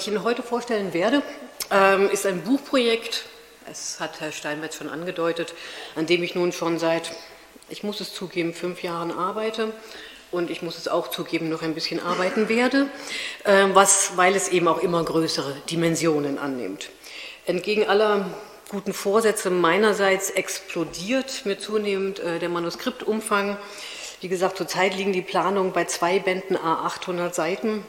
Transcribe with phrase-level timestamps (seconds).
[0.00, 1.22] Ich Ihnen heute vorstellen werde,
[1.70, 3.26] ähm, ist ein Buchprojekt,
[3.70, 5.52] es hat Herr Steinmetz schon angedeutet,
[5.94, 7.12] an dem ich nun schon seit,
[7.68, 9.74] ich muss es zugeben, fünf Jahren arbeite
[10.30, 12.86] und ich muss es auch zugeben, noch ein bisschen arbeiten werde,
[13.44, 16.88] äh, was, weil es eben auch immer größere Dimensionen annimmt.
[17.44, 18.30] Entgegen aller
[18.70, 23.58] guten Vorsätze meinerseits explodiert mir zunehmend äh, der Manuskriptumfang.
[24.22, 27.84] Wie gesagt, zurzeit liegen die Planungen bei zwei Bänden a 800 Seiten.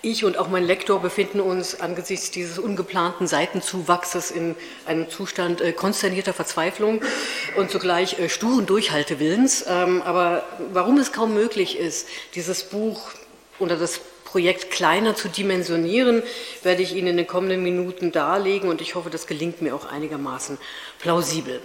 [0.00, 4.54] Ich und auch mein Lektor befinden uns angesichts dieses ungeplanten Seitenzuwachses in
[4.86, 7.02] einem Zustand äh, konsternierter Verzweiflung
[7.56, 9.64] und zugleich äh, sturen Durchhaltewillens.
[9.66, 13.10] Ähm, aber warum es kaum möglich ist, dieses Buch
[13.58, 16.22] oder das Projekt kleiner zu dimensionieren,
[16.62, 19.86] werde ich Ihnen in den kommenden Minuten darlegen und ich hoffe, das gelingt mir auch
[19.86, 20.58] einigermaßen
[21.00, 21.60] plausibel.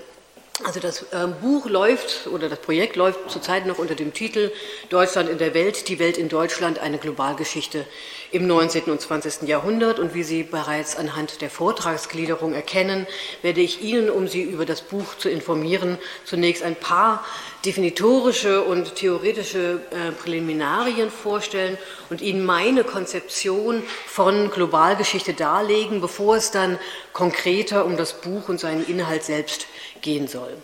[0.61, 4.51] Also das ähm, Buch läuft oder das Projekt läuft zurzeit noch unter dem Titel
[4.89, 7.87] Deutschland in der Welt, die Welt in Deutschland, eine Globalgeschichte
[8.31, 8.83] im 19.
[8.83, 9.49] und 20.
[9.49, 9.97] Jahrhundert.
[9.97, 13.07] Und wie Sie bereits anhand der Vortragsgliederung erkennen,
[13.41, 17.25] werde ich Ihnen, um Sie über das Buch zu informieren, zunächst ein paar
[17.65, 21.79] definitorische und theoretische äh, Präliminarien vorstellen
[22.11, 26.77] und Ihnen meine Konzeption von Globalgeschichte darlegen, bevor es dann
[27.11, 29.65] konkreter um das Buch und seinen Inhalt selbst
[30.03, 30.55] gehen soll.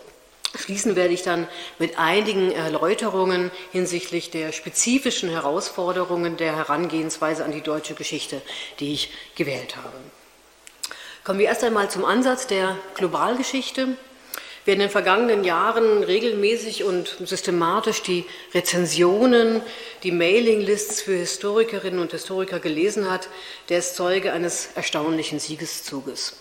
[0.56, 7.62] Schließen werde ich dann mit einigen Erläuterungen hinsichtlich der spezifischen Herausforderungen der Herangehensweise an die
[7.62, 8.42] deutsche Geschichte,
[8.80, 9.96] die ich gewählt habe.
[11.24, 13.90] Kommen wir erst einmal zum Ansatz der Globalgeschichte.
[14.66, 19.62] Wer in den vergangenen Jahren regelmäßig und systematisch die Rezensionen,
[20.04, 23.30] die Mailinglists für Historikerinnen und Historiker gelesen hat,
[23.70, 26.36] der ist Zeuge eines erstaunlichen Siegeszuges.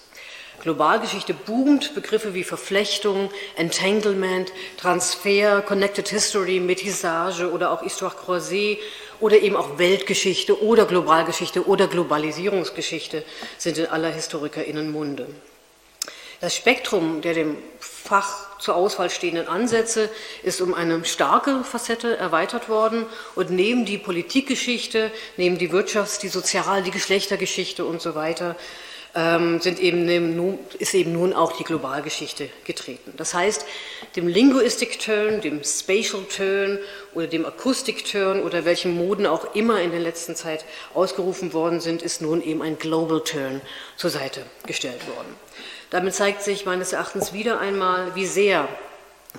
[0.63, 8.79] Globalgeschichte boomt, Begriffe wie Verflechtung, Entanglement, Transfer, Connected History, Métissage oder auch Histoire croisée
[9.21, 13.25] oder eben auch Weltgeschichte oder Globalgeschichte oder Globalisierungsgeschichte
[13.57, 15.27] sind in aller HistorikerInnen Munde.
[16.41, 20.09] Das Spektrum der dem Fach zur Auswahl stehenden Ansätze
[20.43, 26.29] ist um eine starke Facette erweitert worden und neben die Politikgeschichte, neben die Wirtschafts-, die
[26.29, 28.57] Sozial-, die Geschlechtergeschichte und so weiter
[29.15, 33.15] sind eben, ist eben nun auch die Globalgeschichte getreten.
[33.17, 33.65] Das heißt,
[34.17, 36.79] dem Linguistic Turn, dem Spatial Turn
[37.15, 40.65] oder dem Acoustic Turn oder welchen Moden auch immer in der letzten Zeit
[40.95, 43.61] ausgerufen worden sind, ist nun eben ein Global Turn
[43.97, 45.35] zur Seite gestellt worden.
[45.91, 48.69] Damit zeigt sich meines Erachtens wieder einmal, wie sehr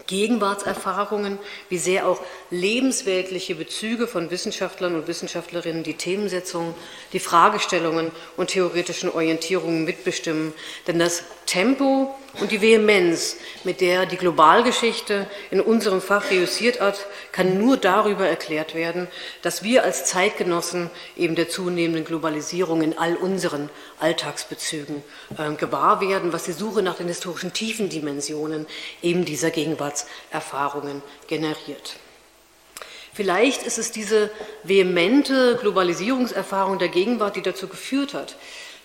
[0.07, 1.39] Gegenwartserfahrungen,
[1.69, 6.73] wie sehr auch lebensweltliche Bezüge von Wissenschaftlern und Wissenschaftlerinnen die Themensetzung,
[7.13, 10.53] die Fragestellungen und theoretischen Orientierungen mitbestimmen.
[10.87, 17.07] Denn das Tempo und die Vehemenz, mit der die Globalgeschichte in unserem Fach reüssiert hat,
[17.31, 19.07] kann nur darüber erklärt werden,
[19.41, 23.69] dass wir als Zeitgenossen eben der zunehmenden Globalisierung in all unseren
[23.99, 25.03] Alltagsbezügen
[25.37, 28.67] äh, gewahr werden, was die Suche nach den historischen Tiefendimensionen
[29.01, 31.95] eben dieser Gegenwartserfahrungen generiert.
[33.19, 34.29] Vielleicht ist es diese
[34.63, 38.37] vehemente Globalisierungserfahrung der Gegenwart, die dazu geführt hat,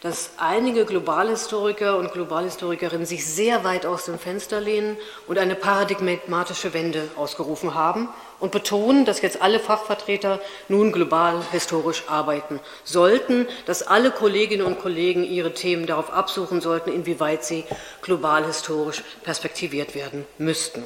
[0.05, 6.75] dass einige Globalhistoriker und Globalhistorikerinnen sich sehr weit aus dem Fenster lehnen und eine paradigmatische
[6.75, 13.83] Wende ausgerufen haben und betonen, dass jetzt alle Fachvertreter nun global historisch arbeiten sollten, dass
[13.83, 17.65] alle Kolleginnen und Kollegen ihre Themen darauf absuchen sollten, inwieweit sie
[18.03, 20.85] global historisch perspektiviert werden müssten.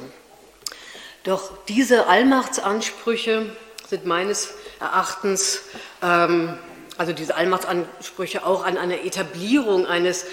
[1.25, 3.47] Doch diese Allmachtsansprüche
[3.89, 5.63] sind meines Erachtens,
[6.01, 6.57] ähm,
[6.99, 10.25] also diese Allmachtsansprüche auch an eine Etablierung eines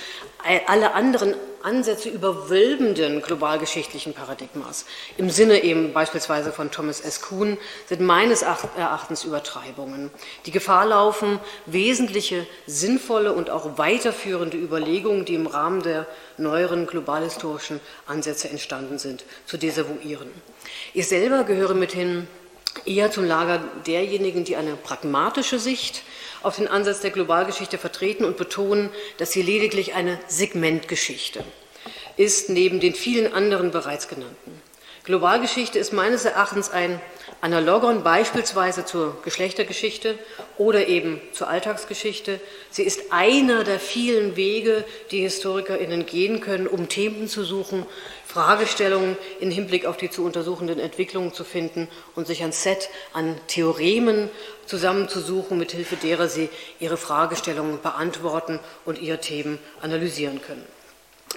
[0.66, 4.84] alle anderen Ansätze überwölbenden globalgeschichtlichen Paradigmas,
[5.16, 7.22] im Sinne eben beispielsweise von Thomas S.
[7.22, 7.56] Kuhn,
[7.88, 10.10] sind meines Erachtens Übertreibungen,
[10.46, 17.80] die Gefahr laufen, wesentliche, sinnvolle und auch weiterführende Überlegungen, die im Rahmen der neueren globalhistorischen
[18.06, 20.30] Ansätze entstanden sind, zu desavouieren.
[20.94, 22.26] Ich selber gehöre mithin
[22.84, 26.02] eher zum Lager derjenigen, die eine pragmatische Sicht
[26.46, 31.42] auf den Ansatz der Globalgeschichte vertreten und betonen, dass sie lediglich eine Segmentgeschichte
[32.16, 34.62] ist, neben den vielen anderen bereits genannten.
[35.06, 37.00] Globalgeschichte ist meines Erachtens ein
[37.40, 40.18] Analogon beispielsweise zur Geschlechtergeschichte
[40.58, 42.40] oder eben zur Alltagsgeschichte.
[42.70, 47.86] Sie ist einer der vielen Wege, die HistorikerInnen gehen können, um Themen zu suchen,
[48.26, 51.86] Fragestellungen im Hinblick auf die zu untersuchenden Entwicklungen zu finden
[52.16, 54.28] und sich ein Set an Theoremen
[54.66, 56.48] zusammenzusuchen, mithilfe derer sie
[56.80, 60.75] ihre Fragestellungen beantworten und ihre Themen analysieren können.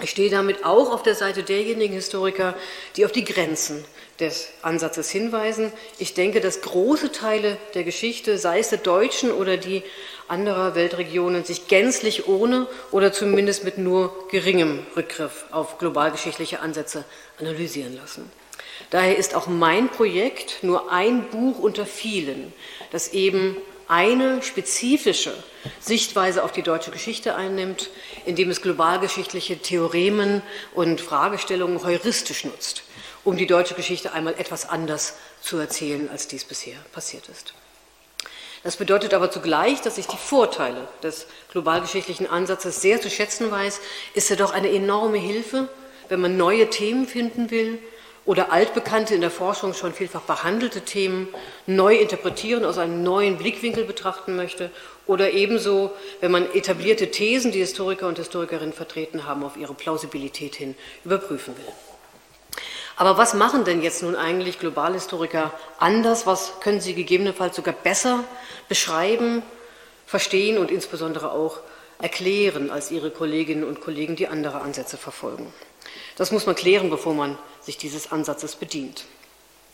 [0.02, 2.56] Ich stehe damit auch auf der Seite derjenigen Historiker,
[2.96, 3.84] die auf die Grenzen
[4.20, 5.72] des Ansatzes hinweisen.
[5.98, 9.84] Ich denke, dass große Teile der Geschichte, sei es der deutschen oder die
[10.28, 17.04] anderer Weltregionen, sich gänzlich ohne oder zumindest mit nur geringem Rückgriff auf globalgeschichtliche Ansätze
[17.40, 18.32] analysieren lassen.
[18.92, 22.54] Daher ist auch mein Projekt nur ein Buch unter vielen,
[22.92, 23.58] das eben
[23.90, 25.34] eine spezifische
[25.80, 27.90] Sichtweise auf die deutsche Geschichte einnimmt,
[28.26, 30.44] indem es globalgeschichtliche Theoremen
[30.74, 32.84] und Fragestellungen heuristisch nutzt,
[33.24, 37.56] um die deutsche Geschichte einmal etwas anders zu erzählen, als dies bisher passiert ist.
[38.62, 43.80] Das bedeutet aber zugleich, dass ich die Vorteile des globalgeschichtlichen Ansatzes sehr zu schätzen weiß,
[44.14, 45.68] ist er doch eine enorme Hilfe,
[46.10, 47.80] wenn man neue Themen finden will
[48.30, 51.30] oder altbekannte, in der Forschung schon vielfach behandelte Themen
[51.66, 54.70] neu interpretieren, aus einem neuen Blickwinkel betrachten möchte
[55.08, 55.90] oder ebenso,
[56.22, 61.58] wenn man etablierte Thesen, die Historiker und Historikerinnen vertreten haben, auf ihre Plausibilität hin überprüfen
[61.58, 61.74] will.
[62.98, 66.28] Aber was machen denn jetzt nun eigentlich Globalhistoriker anders?
[66.28, 68.24] Was können sie gegebenenfalls sogar besser
[68.68, 69.42] beschreiben,
[70.06, 71.62] verstehen und insbesondere auch
[72.00, 75.52] erklären als ihre Kolleginnen und Kollegen, die andere Ansätze verfolgen?
[76.18, 79.06] Das muss man klären, bevor man sich dieses Ansatzes bedient.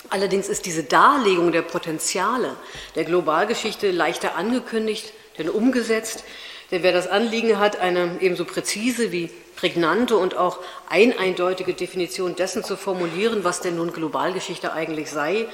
[0.09, 2.55] Allerdings ist diese Darlegung der Potenziale
[2.95, 6.23] der Globalgeschichte leichter angekündigt, denn umgesetzt.
[6.71, 10.59] Denn wer das Anliegen hat, eine ebenso präzise wie prägnante und auch
[10.89, 15.47] eineindeutige Definition dessen zu formulieren, was denn nun Globalgeschichte eigentlich sei,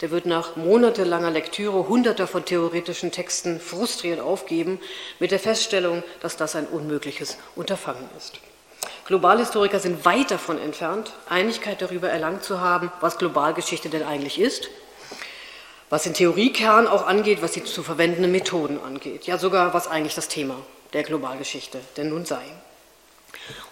[0.00, 4.80] der wird nach monatelanger Lektüre hunderter von theoretischen Texten frustriert aufgeben,
[5.18, 8.40] mit der Feststellung, dass das ein unmögliches Unterfangen ist.
[9.06, 14.70] Globalhistoriker sind weit davon entfernt, Einigkeit darüber erlangt zu haben, was Globalgeschichte denn eigentlich ist,
[15.90, 20.14] was den Theoriekern auch angeht, was die zu verwendenden Methoden angeht, ja sogar was eigentlich
[20.14, 20.56] das Thema
[20.94, 22.42] der Globalgeschichte denn nun sei.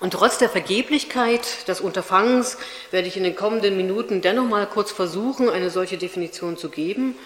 [0.01, 2.59] Und trotz der Vergeblichkeit des Unterfangens
[2.91, 7.17] werde ich in den kommenden Minuten dennoch mal kurz versuchen, eine solche Definition zu geben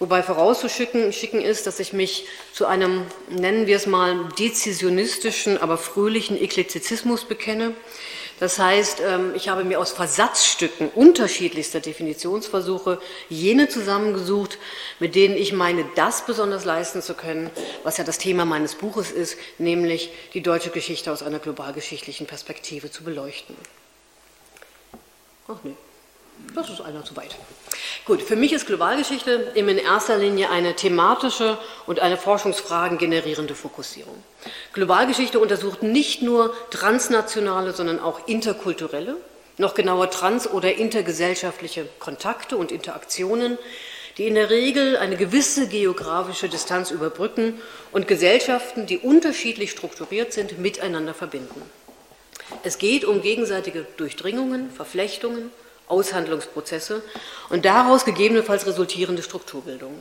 [0.00, 6.42] Wobei vorauszuschicken ist, dass ich mich zu einem, nennen wir es mal, dezisionistischen, aber fröhlichen
[6.42, 7.74] Eklektizismus bekenne.
[8.40, 12.98] Das heißt, ähm, ich habe mir aus Versatzstücken unterschiedlichster Definitionsversuche
[13.28, 14.56] jene zusammengesucht,
[15.00, 17.50] mit denen ich meine, das besonders leisten zu können,
[17.84, 22.90] was ja das Thema meines Buches ist, nämlich die deutsche Geschichte aus einer globalgeschichtlichen Perspektive
[22.90, 23.54] zu beleuchten.
[25.46, 25.74] Ach nee,
[26.54, 27.36] das ist einer zu weit.
[28.04, 33.54] Gut, für mich ist Globalgeschichte eben in erster Linie eine thematische und eine Forschungsfragen generierende
[33.54, 34.22] Fokussierung.
[34.72, 39.16] Globalgeschichte untersucht nicht nur transnationale, sondern auch interkulturelle,
[39.58, 43.58] noch genauer trans- oder intergesellschaftliche Kontakte und Interaktionen,
[44.16, 47.60] die in der Regel eine gewisse geografische Distanz überbrücken
[47.92, 51.62] und Gesellschaften, die unterschiedlich strukturiert sind, miteinander verbinden.
[52.64, 55.50] Es geht um gegenseitige Durchdringungen, Verflechtungen,
[55.90, 57.02] Aushandlungsprozesse
[57.48, 60.00] und daraus gegebenenfalls resultierende Strukturbildungen.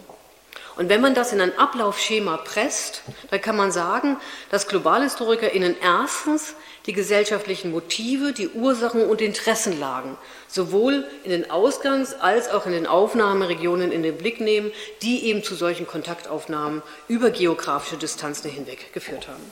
[0.79, 4.15] Und wenn man das in ein Ablaufschema presst, dann kann man sagen,
[4.49, 6.53] dass GlobalhistorikerInnen erstens
[6.85, 10.17] die gesellschaftlichen Motive, die Ursachen und Interessenlagen
[10.47, 15.43] sowohl in den Ausgangs- als auch in den Aufnahmeregionen in den Blick nehmen, die eben
[15.43, 19.43] zu solchen Kontaktaufnahmen über geografische Distanzen hinweg geführt haben.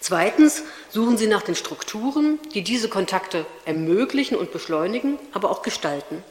[0.00, 6.24] Zweitens suchen sie nach den Strukturen, die diese Kontakte ermöglichen und beschleunigen, aber auch gestalten.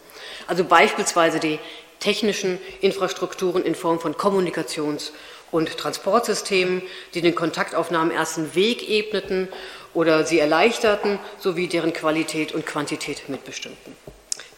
[0.48, 1.60] Also beispielsweise die
[2.00, 5.12] technischen Infrastrukturen in Form von Kommunikations-
[5.52, 6.82] und Transportsystemen,
[7.14, 9.48] die den Kontaktaufnahmen ersten Weg ebneten
[9.94, 13.96] oder sie erleichterten, sowie deren Qualität und Quantität mitbestimmten.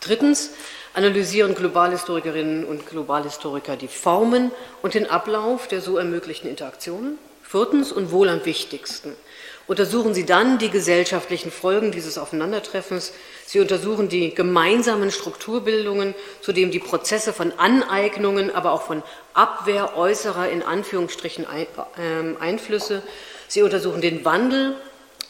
[0.01, 0.51] Drittens
[0.93, 4.51] analysieren Globalhistorikerinnen und Globalhistoriker die Formen
[4.81, 7.17] und den Ablauf der so ermöglichten Interaktionen.
[7.51, 9.15] Viertens und wohl am wichtigsten
[9.71, 13.13] untersuchen Sie dann die gesellschaftlichen Folgen dieses Aufeinandertreffens.
[13.45, 19.01] Sie untersuchen die gemeinsamen Strukturbildungen, zu denen die Prozesse von Aneignungen, aber auch von
[19.33, 21.45] Abwehr äußerer in Anführungsstrichen
[21.97, 23.01] ähm, Einflüsse.
[23.47, 24.75] Sie untersuchen den Wandel,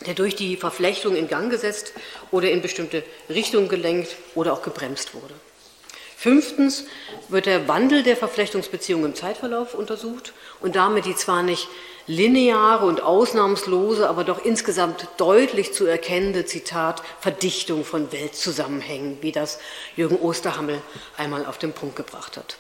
[0.08, 1.94] der durch die Verflechtung in Gang gesetzt
[2.32, 5.36] oder in bestimmte Richtungen gelenkt oder auch gebremst wurde.
[6.18, 6.86] Fünftens
[7.30, 11.68] wird der Wandel der Verflechtungsbeziehungen im Zeitverlauf untersucht und damit die zwar nicht
[12.12, 19.60] lineare und ausnahmslose, aber doch insgesamt deutlich zu erkennende, Zitat, Verdichtung von Weltzusammenhängen, wie das
[19.96, 20.82] Jürgen Osterhammel
[21.16, 22.58] einmal auf den Punkt gebracht hat.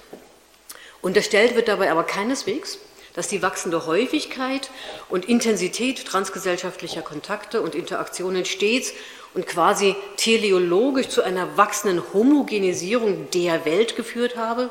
[1.01, 2.79] Unterstellt wird dabei aber keineswegs,
[3.13, 4.69] dass die wachsende Häufigkeit
[5.09, 8.93] und Intensität transgesellschaftlicher Kontakte und Interaktionen stets
[9.33, 14.69] und quasi teleologisch zu einer wachsenden Homogenisierung der Welt geführt habe,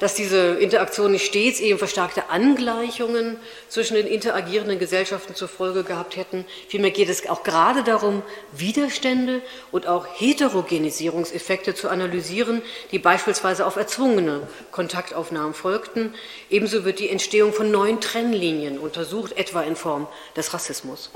[0.00, 3.36] dass diese Interaktion nicht stets eben verstärkte Angleichungen
[3.68, 6.44] zwischen den interagierenden Gesellschaften zur Folge gehabt hätten.
[6.68, 12.62] Vielmehr geht es auch gerade darum, Widerstände und auch Heterogenisierungseffekte zu analysieren,
[12.92, 16.14] die beispielsweise auf erzwungene Kontaktaufnahmen folgten.
[16.50, 21.10] Ebenso wird die Entstehung von neuen Trennlinien untersucht, etwa in Form des Rassismus.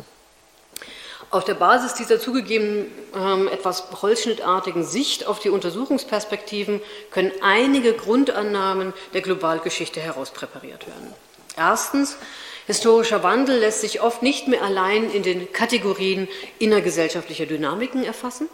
[1.32, 2.84] Auf der Basis dieser zugegeben
[3.16, 11.14] ähm, etwas holzschnittartigen Sicht auf die Untersuchungsperspektiven können einige Grundannahmen der Globalgeschichte herauspräpariert werden.
[11.56, 12.18] Erstens,
[12.66, 18.50] historischer Wandel lässt sich oft nicht mehr allein in den Kategorien innergesellschaftlicher Dynamiken erfassen.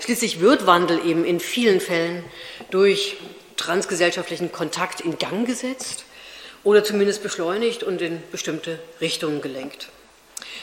[0.00, 2.24] Schließlich wird Wandel eben in vielen Fällen
[2.72, 3.18] durch
[3.56, 6.04] transgesellschaftlichen Kontakt in Gang gesetzt
[6.64, 9.90] oder zumindest beschleunigt und in bestimmte Richtungen gelenkt.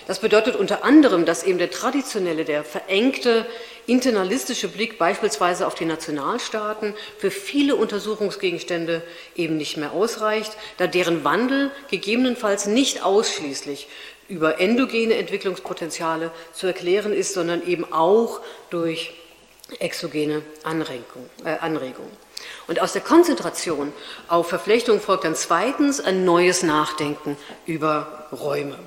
[0.08, 3.46] Das bedeutet unter anderem, dass eben der traditionelle, der verengte
[3.88, 9.02] internalistische Blick beispielsweise auf die Nationalstaaten für viele Untersuchungsgegenstände
[9.36, 13.88] eben nicht mehr ausreicht, da deren Wandel gegebenenfalls nicht ausschließlich
[14.28, 19.14] über endogene Entwicklungspotenziale zu erklären ist, sondern eben auch durch
[19.80, 22.12] exogene Anregung, äh, Anregungen.
[22.68, 23.94] Und aus der Konzentration
[24.28, 28.78] auf Verflechtung folgt dann zweitens ein neues Nachdenken über Räume.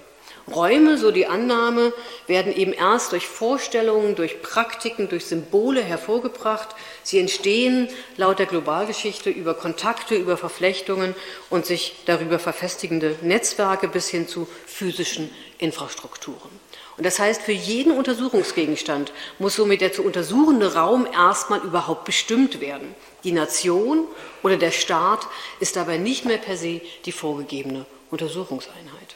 [0.54, 1.92] Räume, so die Annahme,
[2.26, 6.68] werden eben erst durch Vorstellungen, durch Praktiken, durch Symbole hervorgebracht.
[7.02, 11.14] Sie entstehen laut der Globalgeschichte über Kontakte, über Verflechtungen
[11.48, 16.50] und sich darüber verfestigende Netzwerke bis hin zu physischen Infrastrukturen.
[16.96, 22.60] Und das heißt, für jeden Untersuchungsgegenstand muss somit der zu untersuchende Raum erstmal überhaupt bestimmt
[22.60, 22.94] werden.
[23.24, 24.06] Die Nation
[24.42, 25.26] oder der Staat
[25.60, 29.09] ist dabei nicht mehr per se die vorgegebene Untersuchungseinheit.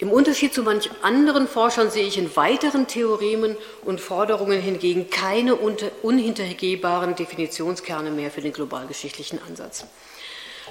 [0.00, 5.56] Im Unterschied zu manch anderen Forschern sehe ich in weiteren Theoremen und Forderungen hingegen keine
[5.56, 9.86] unhintergehbaren Definitionskerne mehr für den globalgeschichtlichen Ansatz.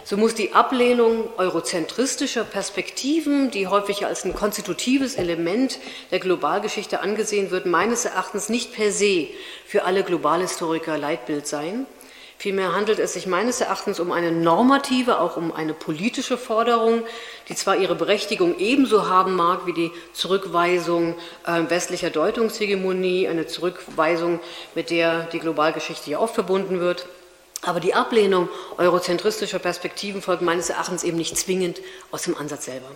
[0.06, 5.80] So muss die Ablehnung eurozentristischer Perspektiven, die häufig als ein konstitutives Element
[6.12, 9.28] der Globalgeschichte angesehen wird, meines Erachtens nicht per se
[9.66, 11.86] für alle Globalhistoriker Leitbild sein.
[12.40, 17.04] Vielmehr handelt es sich meines Erachtens um eine normative, auch um eine politische Forderung,
[17.50, 21.16] die zwar ihre Berechtigung ebenso haben mag wie die Zurückweisung
[21.48, 24.40] äh, westlicher Deutungshegemonie, eine Zurückweisung,
[24.76, 27.08] mit der die Globalgeschichte ja oft verbunden wird,
[27.64, 32.90] aber die Ablehnung eurozentristischer Perspektiven folgt meines Erachtens eben nicht zwingend aus dem Ansatz selber.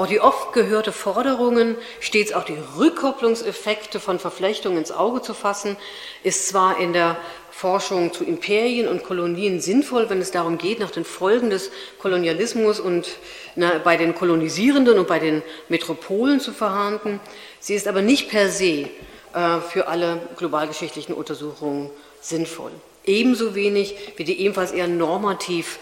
[0.00, 5.76] Auch die oft gehörte Forderungen, stets auch die Rückkopplungseffekte von Verflechtungen ins Auge zu fassen,
[6.22, 7.18] ist zwar in der
[7.50, 12.80] Forschung zu Imperien und Kolonien sinnvoll, wenn es darum geht, nach den Folgen des Kolonialismus
[12.80, 13.08] und
[13.56, 17.20] na, bei den Kolonisierenden und bei den Metropolen zu verhandeln.
[17.58, 18.88] Sie ist aber nicht per se
[19.34, 21.90] äh, für alle globalgeschichtlichen Untersuchungen
[22.22, 22.72] sinnvoll.
[23.04, 25.78] Ebenso wenig wie die ebenfalls eher normativ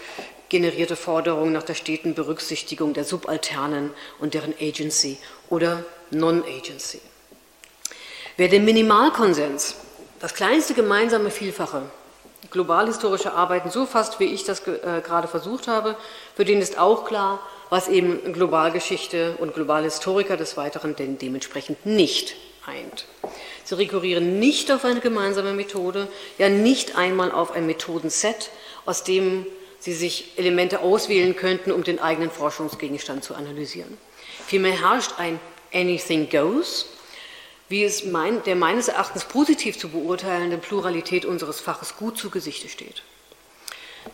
[0.49, 5.17] generierte Forderung nach der steten Berücksichtigung der Subalternen und deren Agency
[5.49, 7.01] oder Non-Agency.
[8.37, 9.75] Wer den Minimalkonsens
[10.19, 11.83] das kleinste gemeinsame Vielfache
[12.51, 15.95] globalhistorische Arbeiten so fasst, wie ich das äh, gerade versucht habe,
[16.35, 17.39] für den ist auch klar,
[17.69, 23.05] was eben Globalgeschichte und Globalhistoriker des Weiteren denn dementsprechend nicht eint.
[23.63, 28.49] Sie rekurrieren nicht auf eine gemeinsame Methode, ja nicht einmal auf ein Methodenset,
[28.85, 29.45] aus dem
[29.79, 33.97] sie sich Elemente auswählen könnten, um den eigenen Forschungsgegenstand zu analysieren.
[34.45, 35.39] Vielmehr herrscht ein
[35.73, 36.87] Anything Goes,
[37.69, 42.67] wie es mein, der meines Erachtens positiv zu beurteilenden Pluralität unseres Faches gut zu Gesichte
[42.67, 43.03] steht.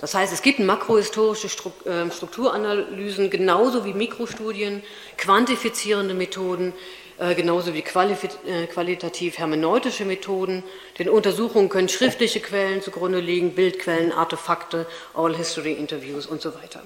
[0.02, 1.48] Das heißt, es gibt makrohistorische
[1.86, 4.84] ähm, Strukturanalysen genauso wie Mikrostudien,
[5.18, 6.74] quantifizierende Methoden,
[7.18, 10.64] genauso wie äh, qualitativ hermeneutische Methoden.
[11.00, 16.82] Den Untersuchungen können schriftliche Quellen zugrunde liegen, Bildquellen, Artefakte, All History Interviews und so weiter.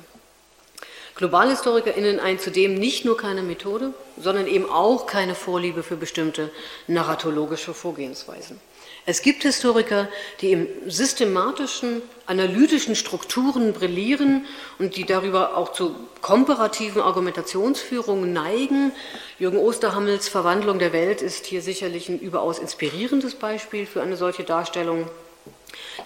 [1.15, 6.49] GlobalhistorikerInnen ein zudem nicht nur keine Methode, sondern eben auch keine Vorliebe für bestimmte
[6.87, 8.61] narratologische Vorgehensweisen.
[9.09, 10.07] Es gibt Historiker,
[10.39, 14.45] die im systematischen, analytischen Strukturen brillieren
[14.77, 18.91] und die darüber auch zu komparativen Argumentationsführungen neigen.
[19.39, 24.43] Jürgen Osterhammels Verwandlung der Welt ist hier sicherlich ein überaus inspirierendes Beispiel für eine solche
[24.43, 25.09] Darstellung.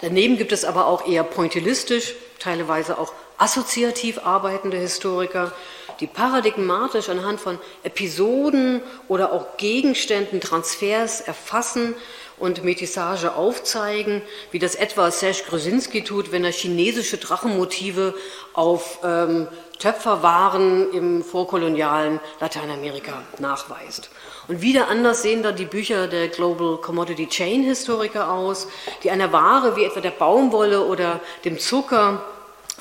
[0.00, 5.52] Daneben gibt es aber auch eher pointillistisch, teilweise auch assoziativ arbeitende Historiker,
[6.00, 11.94] die paradigmatisch anhand von Episoden oder auch Gegenständen Transfers erfassen
[12.38, 18.14] und Metissage aufzeigen, wie das etwa Serge Grzyński tut, wenn er chinesische Drachenmotive
[18.52, 19.48] auf ähm,
[19.78, 24.10] Töpferwaren im vorkolonialen Lateinamerika nachweist.
[24.48, 28.68] Und wieder anders sehen da die Bücher der Global Commodity Chain Historiker aus,
[29.02, 32.24] die einer Ware wie etwa der Baumwolle oder dem Zucker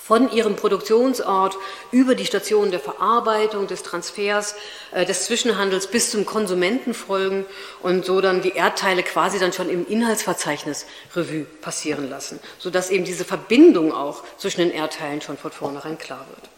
[0.06, 1.56] von ihrem Produktionsort
[1.92, 4.56] über die Stationen der Verarbeitung, des Transfers,
[4.92, 7.46] äh, des Zwischenhandels bis zum Konsumenten folgen
[7.82, 13.06] und so dann die Erdteile quasi dann schon im Inhaltsverzeichnis Revue passieren lassen, sodass eben
[13.06, 16.50] diese Verbindung auch zwischen den Erdteilen schon von vornherein klar wird.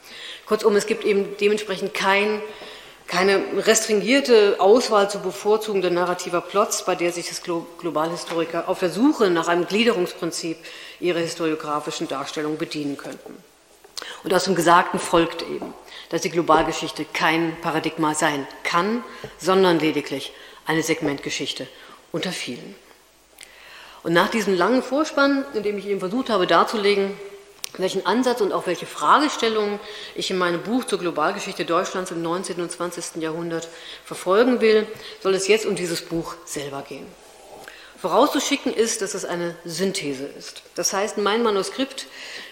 [0.47, 2.41] Kurzum, es gibt eben dementsprechend kein
[3.07, 9.29] keine restringierte Auswahl zu bevorzugender narrativer Plots, bei der sich das Globalhistoriker auf der Suche
[9.29, 10.57] nach einem Gliederungsprinzip
[10.99, 13.37] ihrer historiografischen Darstellung bedienen könnten.
[14.23, 15.73] Und aus dem Gesagten folgt eben,
[16.09, 19.03] dass die Globalgeschichte kein Paradigma sein kann,
[19.37, 20.33] sondern lediglich
[20.65, 21.67] eine Segmentgeschichte
[22.11, 22.75] unter vielen.
[24.03, 27.17] Und nach diesem langen Vorspann, in dem ich eben versucht habe darzulegen,
[27.77, 29.79] welchen Ansatz und auch welche Fragestellungen
[30.15, 32.61] ich in meinem Buch zur Globalgeschichte Deutschlands im 19.
[32.61, 33.21] und 20.
[33.21, 33.67] Jahrhundert
[34.03, 34.87] verfolgen will,
[35.21, 37.05] soll es jetzt um dieses Buch selber gehen.
[37.97, 40.61] Vorauszuschicken ist, dass es eine Synthese ist.
[40.75, 42.07] Das heißt, mein Manuskript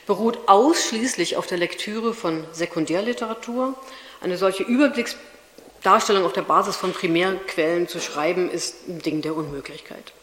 [0.07, 3.75] beruht ausschließlich auf der Lektüre von Sekundärliteratur.
[4.21, 10.13] Eine solche Überblicksdarstellung auf der Basis von Primärquellen zu schreiben, ist ein Ding der Unmöglichkeit.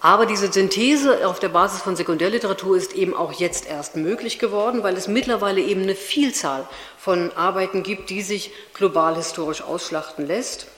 [0.00, 4.82] Aber diese Synthese auf der Basis von Sekundärliteratur ist eben auch jetzt erst möglich geworden,
[4.82, 6.66] weil es mittlerweile eben eine Vielzahl
[6.96, 10.68] von Arbeiten gibt, die sich global historisch ausschlachten lässt.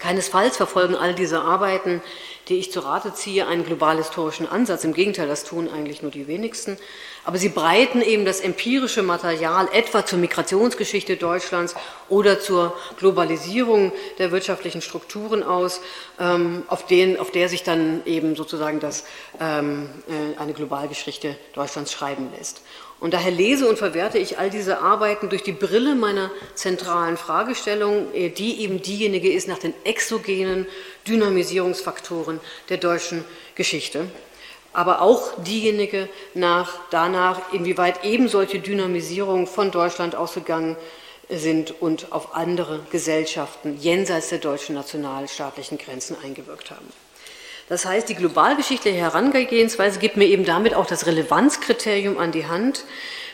[0.00, 2.02] Keinesfalls verfolgen all diese Arbeiten,
[2.48, 4.84] die ich zu Rate ziehe, einen global-historischen Ansatz.
[4.84, 6.78] Im Gegenteil, das tun eigentlich nur die wenigsten.
[7.24, 11.74] Aber sie breiten eben das empirische Material etwa zur Migrationsgeschichte Deutschlands
[12.08, 15.82] oder zur Globalisierung der wirtschaftlichen Strukturen aus,
[16.18, 19.04] ähm, auf, den, auf der sich dann eben sozusagen das,
[19.40, 22.62] ähm, äh, eine Globalgeschichte Deutschlands schreiben lässt.
[23.00, 28.12] Und daher lese und verwerte ich all diese Arbeiten durch die Brille meiner zentralen Fragestellung,
[28.12, 30.66] äh, die eben diejenige ist nach den exogenen
[31.06, 34.10] Dynamisierungsfaktoren der deutschen Geschichte,
[34.72, 40.76] aber auch diejenige nach, danach, inwieweit eben solche Dynamisierungen von Deutschland ausgegangen
[41.30, 46.88] sind und auf andere Gesellschaften jenseits der deutschen nationalstaatlichen Grenzen eingewirkt haben.
[47.68, 52.84] Das heißt, die globalgeschichtliche Herangehensweise gibt mir eben damit auch das Relevanzkriterium an die Hand,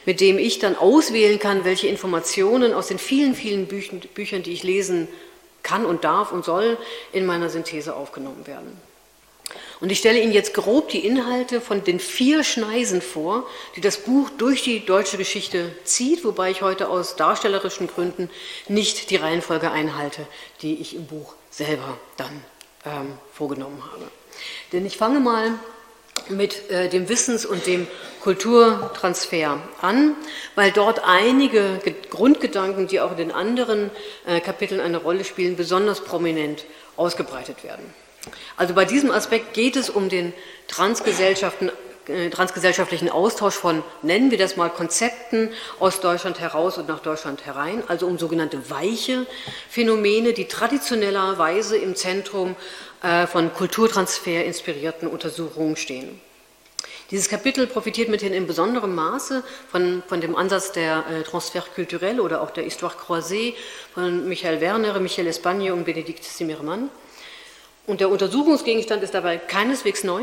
[0.06, 4.52] mit dem ich dann auswählen kann, welche Informationen aus den vielen, vielen Büchern, Büchern die
[4.52, 5.08] ich lesen
[5.62, 6.76] kann und darf und soll,
[7.12, 8.76] in meiner Synthese aufgenommen werden.
[9.80, 13.98] Und ich stelle Ihnen jetzt grob die Inhalte von den vier Schneisen vor, die das
[13.98, 18.30] Buch durch die deutsche Geschichte zieht, wobei ich heute aus darstellerischen Gründen
[18.68, 20.26] nicht die Reihenfolge einhalte,
[20.62, 22.44] die ich im Buch selber dann
[22.86, 24.10] ähm, vorgenommen habe.
[24.74, 25.52] Denn ich fange mal
[26.28, 27.86] mit äh, dem Wissens- und dem
[28.22, 30.16] Kulturtransfer an,
[30.56, 33.90] weil dort einige Grundgedanken, die auch in den anderen
[34.26, 36.64] äh, Kapiteln eine Rolle spielen, besonders prominent
[36.96, 37.84] ausgebreitet werden.
[38.56, 40.32] Also bei diesem Aspekt geht es um den
[40.66, 41.70] Transgesellschaften,
[42.08, 47.46] äh, transgesellschaftlichen Austausch von, nennen wir das mal, Konzepten aus Deutschland heraus und nach Deutschland
[47.46, 49.26] herein, also um sogenannte weiche
[49.68, 52.56] Phänomene, die traditionellerweise im Zentrum
[53.26, 56.20] von Kulturtransfer inspirierten Untersuchungen stehen.
[57.10, 62.18] Dieses Kapitel profitiert mithin in besonderem Maße von, von dem Ansatz der äh, Transfer kulturell
[62.18, 63.54] oder auch der Histoire croisée
[63.92, 66.88] von Michael Werner, Michel Espagne und Benedikt Zimmermann.
[67.86, 70.22] Und der Untersuchungsgegenstand ist dabei keineswegs neu.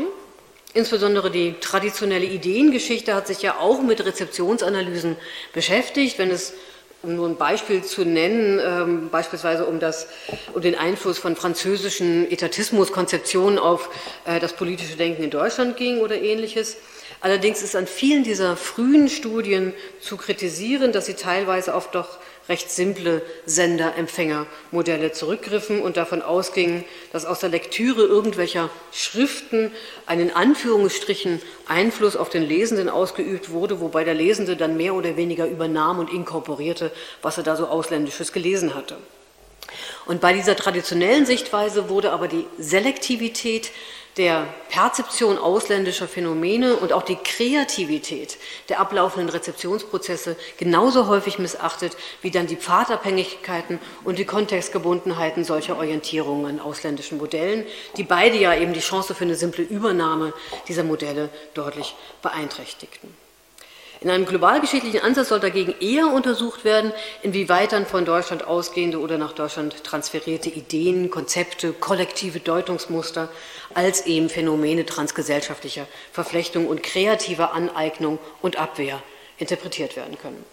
[0.74, 5.16] Insbesondere die traditionelle Ideengeschichte hat sich ja auch mit Rezeptionsanalysen
[5.52, 6.54] beschäftigt, wenn es
[7.02, 10.06] um nur ein Beispiel zu nennen, ähm, beispielsweise um, das,
[10.54, 13.90] um den Einfluss von französischen Etatismuskonzeptionen auf
[14.24, 16.76] äh, das politische Denken in Deutschland ging oder ähnliches.
[17.20, 22.70] Allerdings ist an vielen dieser frühen Studien zu kritisieren, dass sie teilweise auf doch recht
[22.70, 29.72] simple Sender-Empfänger-Modelle zurückgriffen und davon ausgingen, dass aus der Lektüre irgendwelcher Schriften
[30.06, 35.46] einen Anführungsstrichen Einfluss auf den Lesenden ausgeübt wurde, wobei der Lesende dann mehr oder weniger
[35.46, 36.90] übernahm und inkorporierte,
[37.22, 38.96] was er da so ausländisches gelesen hatte.
[40.06, 43.70] Und bei dieser traditionellen Sichtweise wurde aber die Selektivität
[44.16, 48.36] der Perzeption ausländischer Phänomene und auch die Kreativität
[48.68, 56.46] der ablaufenden Rezeptionsprozesse genauso häufig missachtet wie dann die Pfadabhängigkeiten und die Kontextgebundenheiten solcher Orientierungen
[56.46, 57.64] an ausländischen Modellen,
[57.96, 60.34] die beide ja eben die Chance für eine simple Übernahme
[60.68, 63.22] dieser Modelle deutlich beeinträchtigten.
[64.02, 69.16] In einem globalgeschichtlichen Ansatz soll dagegen eher untersucht werden, inwieweit dann von Deutschland ausgehende oder
[69.16, 73.28] nach Deutschland transferierte Ideen, Konzepte, kollektive Deutungsmuster
[73.74, 79.02] als eben Phänomene transgesellschaftlicher Verflechtung und kreativer Aneignung und Abwehr
[79.38, 80.44] interpretiert werden können.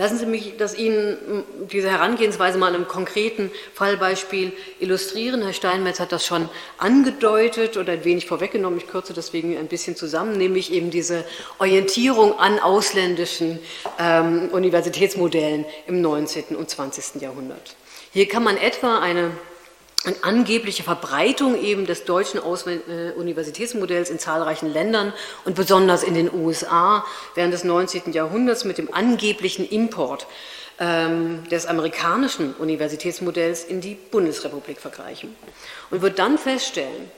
[0.00, 5.42] Lassen Sie mich das Ihnen diese Herangehensweise mal im konkreten Fallbeispiel illustrieren.
[5.42, 8.78] Herr Steinmetz hat das schon angedeutet oder ein wenig vorweggenommen.
[8.78, 11.26] Ich kürze deswegen ein bisschen zusammen, nämlich eben diese
[11.58, 13.58] Orientierung an ausländischen
[13.98, 16.56] ähm, Universitätsmodellen im 19.
[16.56, 17.20] und 20.
[17.20, 17.76] Jahrhundert.
[18.12, 19.32] Hier kann man etwa eine
[20.04, 25.12] eine angebliche Verbreitung eben des deutschen äh, Universitätsmodells in zahlreichen Ländern
[25.44, 28.12] und besonders in den USA während des 19.
[28.12, 30.26] Jahrhunderts mit dem angeblichen Import
[30.78, 35.36] ähm, des amerikanischen Universitätsmodells in die Bundesrepublik vergleichen
[35.90, 37.10] und wird dann feststellen,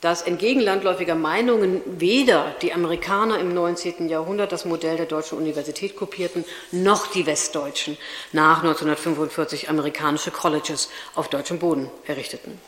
[0.00, 4.08] dass entgegen landläufiger Meinungen weder die Amerikaner im 19.
[4.08, 7.98] Jahrhundert das Modell der deutschen Universität kopierten, noch die Westdeutschen
[8.32, 12.58] nach 1945 amerikanische Colleges auf deutschem Boden errichteten.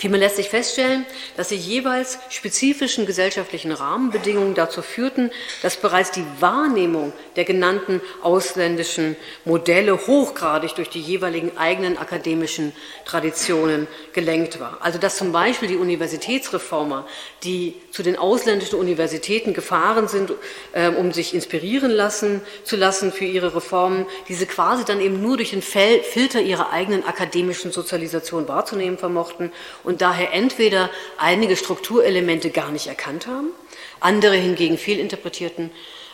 [0.00, 1.04] Vielmehr lässt sich feststellen,
[1.36, 9.14] dass die jeweils spezifischen gesellschaftlichen Rahmenbedingungen dazu führten, dass bereits die Wahrnehmung der genannten ausländischen
[9.44, 12.72] Modelle hochgradig durch die jeweiligen eigenen akademischen
[13.04, 14.78] Traditionen gelenkt war.
[14.80, 17.06] Also dass zum Beispiel die Universitätsreformer,
[17.42, 20.32] die zu den ausländischen Universitäten gefahren sind,
[20.72, 25.36] äh, um sich inspirieren lassen, zu lassen für ihre Reformen, diese quasi dann eben nur
[25.36, 29.52] durch den Filter ihrer eigenen akademischen Sozialisation wahrzunehmen vermochten
[29.84, 33.48] und daher entweder einige Strukturelemente gar nicht erkannt haben,
[34.00, 35.70] andere hingegen fehlinterpretierten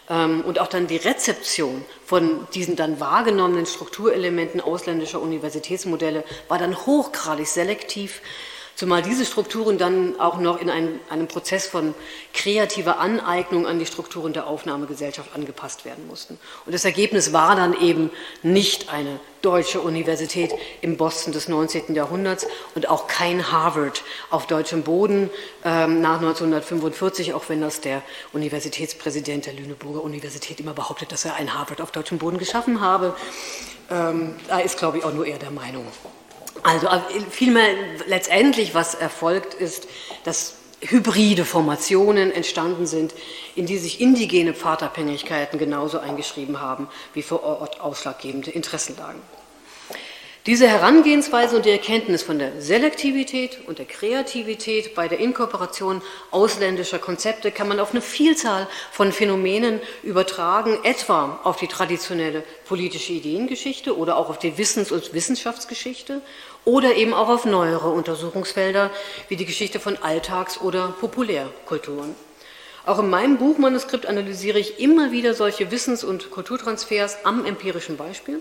[0.08, 6.76] ähm, und auch dann die Rezeption von diesen dann wahrgenommenen Strukturelementen ausländischer Universitätsmodelle war dann
[6.86, 8.22] hochgradig selektiv
[8.76, 11.94] Zumal diese Strukturen dann auch noch in einen, einem Prozess von
[12.34, 16.38] kreativer Aneignung an die Strukturen der Aufnahmegesellschaft angepasst werden mussten.
[16.66, 18.10] Und das Ergebnis war dann eben
[18.42, 21.94] nicht eine deutsche Universität im Boston des 19.
[21.94, 25.30] Jahrhunderts und auch kein Harvard auf deutschem Boden
[25.64, 28.02] ähm, nach 1945, auch wenn das der
[28.34, 33.16] Universitätspräsident der Lüneburger Universität immer behauptet, dass er ein Harvard auf deutschem Boden geschaffen habe.
[33.90, 35.86] Ähm, da ist, glaube ich, auch nur er der Meinung.
[36.62, 37.68] Also äh, vielmehr
[38.06, 39.86] letztendlich, was erfolgt, ist,
[40.24, 43.14] dass hybride Formationen entstanden sind,
[43.54, 49.20] in die sich indigene Pfadabhängigkeiten genauso eingeschrieben haben wie vor Ort ausschlaggebende Interessenlagen.
[50.46, 57.00] Diese Herangehensweise und die Erkenntnis von der Selektivität und der Kreativität bei der Inkorporation ausländischer
[57.00, 63.98] Konzepte kann man auf eine Vielzahl von Phänomenen übertragen, etwa auf die traditionelle politische Ideengeschichte
[63.98, 66.22] oder auch auf die Wissens- und Wissenschaftsgeschichte
[66.64, 68.92] oder eben auch auf neuere Untersuchungsfelder
[69.26, 72.14] wie die Geschichte von Alltags- oder Populärkulturen.
[72.85, 78.40] Auch in meinem Buchmanuskript analysiere ich immer wieder solche Wissens- und Kulturtransfers am empirischen Beispiel.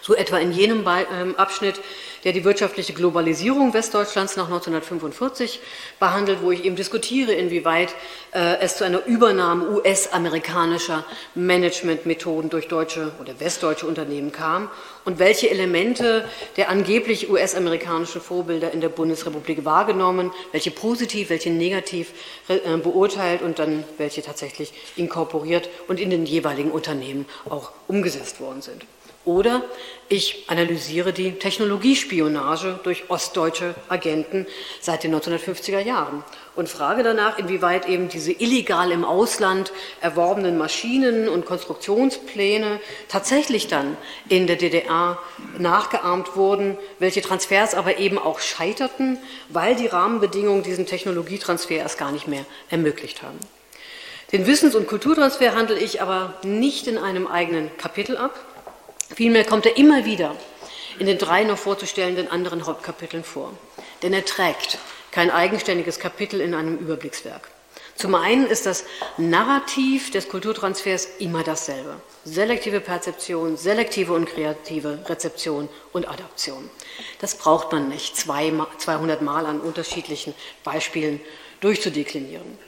[0.00, 1.80] So etwa in jenem ähm, Abschnitt,
[2.24, 5.60] der die wirtschaftliche Globalisierung Westdeutschlands nach 1945
[6.00, 7.94] behandelt, wo ich eben diskutiere, inwieweit
[8.32, 14.70] äh, es zu einer Übernahme US-amerikanischer Managementmethoden durch deutsche oder westdeutsche Unternehmen kam
[15.04, 16.24] und welche Elemente
[16.56, 22.12] der angeblich US-amerikanischen Vorbilder in der Bundesrepublik wahrgenommen, welche positiv, welche negativ
[22.48, 28.62] äh, beurteilt und dann welche tatsächlich inkorporiert und in den jeweiligen Unternehmen auch umgesetzt worden
[28.62, 28.84] sind.
[29.24, 29.62] Oder
[30.08, 34.46] ich analysiere die Technologiespionage durch ostdeutsche Agenten
[34.80, 36.24] seit den 1950er Jahren
[36.56, 43.98] und frage danach, inwieweit eben diese illegal im Ausland erworbenen Maschinen und Konstruktionspläne tatsächlich dann
[44.30, 45.18] in der DDR
[45.58, 49.18] nachgeahmt wurden, welche Transfers aber eben auch scheiterten,
[49.50, 53.38] weil die Rahmenbedingungen diesen Technologietransfer erst gar nicht mehr ermöglicht haben.
[54.32, 58.38] Den Wissens- und Kulturtransfer handle ich aber nicht in einem eigenen Kapitel ab,
[59.14, 60.36] Vielmehr kommt er immer wieder
[60.98, 63.52] in den drei noch vorzustellenden anderen Hauptkapiteln vor.
[64.02, 64.78] Denn er trägt
[65.10, 67.50] kein eigenständiges Kapitel in einem Überblickswerk.
[67.96, 68.84] Zum einen ist das
[69.16, 72.00] Narrativ des Kulturtransfers immer dasselbe.
[72.24, 76.70] Selektive Perzeption, selektive und kreative Rezeption und Adaption.
[77.20, 81.20] Das braucht man nicht 200 Mal an unterschiedlichen Beispielen
[81.60, 82.58] durchzudeklinieren.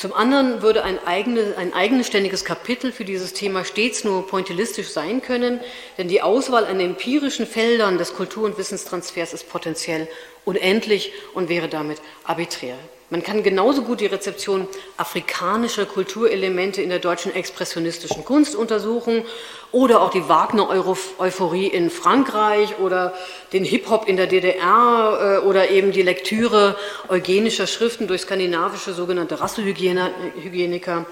[0.00, 5.20] Zum anderen würde ein, eigene, ein eigenständiges Kapitel für dieses Thema stets nur pointillistisch sein
[5.20, 5.60] können,
[5.98, 10.08] denn die Auswahl an empirischen Feldern des Kultur- und Wissenstransfers ist potenziell
[10.46, 12.76] unendlich und wäre damit arbiträr.
[13.10, 19.24] Man kann genauso gut die Rezeption afrikanischer Kulturelemente in der deutschen expressionistischen Kunst untersuchen
[19.72, 23.14] oder auch die Wagner-Euphorie in Frankreich oder
[23.52, 26.76] den Hip-Hop in der DDR äh, oder eben die Lektüre
[27.08, 31.06] eugenischer Schriften durch skandinavische sogenannte Rassehygieniker.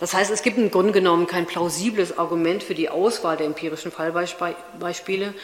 [0.00, 3.92] Das heißt, es gibt im Grunde genommen kein plausibles Argument für die Auswahl der empirischen
[3.92, 5.34] Fallbeispiele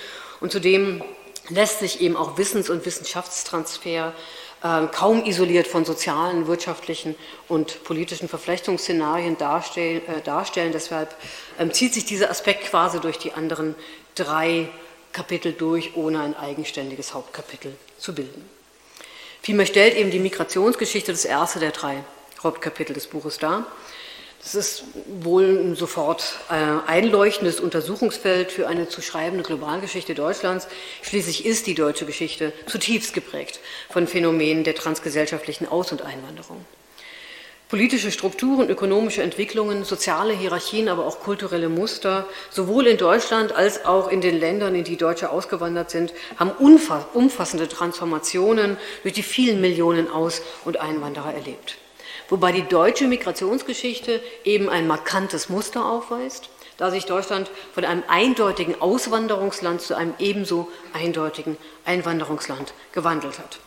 [0.40, 1.02] und zudem
[1.48, 4.12] lässt sich eben auch Wissens- und Wissenschaftstransfer
[4.62, 7.14] kaum isoliert von sozialen, wirtschaftlichen
[7.48, 10.02] und politischen Verflechtungsszenarien darstellen.
[10.08, 10.72] Äh, darstellen.
[10.72, 11.14] Deshalb
[11.58, 13.74] ähm, zieht sich dieser Aspekt quasi durch die anderen
[14.14, 14.68] drei
[15.12, 18.48] Kapitel durch, ohne ein eigenständiges Hauptkapitel zu bilden.
[19.42, 22.02] Vielmehr stellt eben die Migrationsgeschichte das erste der drei
[22.42, 23.66] Hauptkapitel des Buches dar.
[24.42, 24.84] Das ist
[25.22, 26.54] wohl ein sofort äh,
[26.86, 30.68] einleuchtendes Untersuchungsfeld für eine zu schreibende Globalgeschichte Deutschlands.
[31.02, 33.58] Schließlich ist die deutsche Geschichte zutiefst geprägt
[33.90, 36.64] von Phänomenen der transgesellschaftlichen Aus- und Einwanderung.
[37.68, 44.08] Politische Strukturen, ökonomische Entwicklungen, soziale Hierarchien, aber auch kulturelle Muster, sowohl in Deutschland als auch
[44.08, 50.08] in den Ländern, in die Deutsche ausgewandert sind, haben umfassende Transformationen durch die vielen Millionen
[50.08, 51.78] Aus- und Einwanderer erlebt
[52.28, 58.80] wobei die deutsche Migrationsgeschichte eben ein markantes Muster aufweist, da sich Deutschland von einem eindeutigen
[58.80, 63.58] Auswanderungsland zu einem ebenso eindeutigen Einwanderungsland gewandelt hat.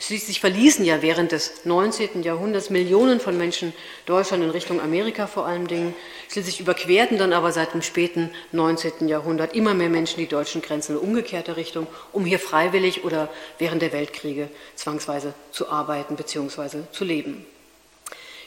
[0.00, 2.22] Schließlich verließen ja während des 19.
[2.22, 3.72] Jahrhunderts Millionen von Menschen
[4.06, 5.94] Deutschland in Richtung Amerika vor allen Dingen.
[6.30, 9.08] Schließlich überquerten dann aber seit dem späten 19.
[9.08, 13.28] Jahrhundert immer mehr Menschen die deutschen Grenzen in umgekehrte Richtung, um hier freiwillig oder
[13.58, 16.82] während der Weltkriege zwangsweise zu arbeiten bzw.
[16.92, 17.46] zu leben.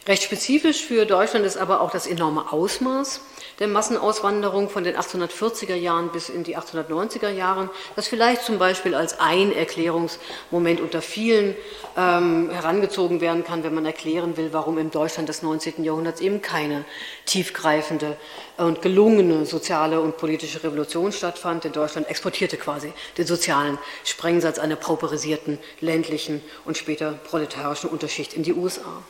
[0.07, 3.21] Recht spezifisch für Deutschland ist aber auch das enorme Ausmaß
[3.59, 8.95] der Massenauswanderung von den 1840er Jahren bis in die 1890er Jahre, das vielleicht zum Beispiel
[8.95, 11.55] als ein Erklärungsmoment unter vielen
[11.95, 15.83] ähm, herangezogen werden kann, wenn man erklären will, warum im Deutschland des 19.
[15.83, 16.83] Jahrhunderts eben keine
[17.27, 18.17] tiefgreifende
[18.57, 21.63] und gelungene soziale und politische Revolution stattfand.
[21.63, 28.41] Denn Deutschland exportierte quasi den sozialen Sprengsatz einer pauperisierten ländlichen und später proletarischen Unterschicht in
[28.41, 29.03] die USA.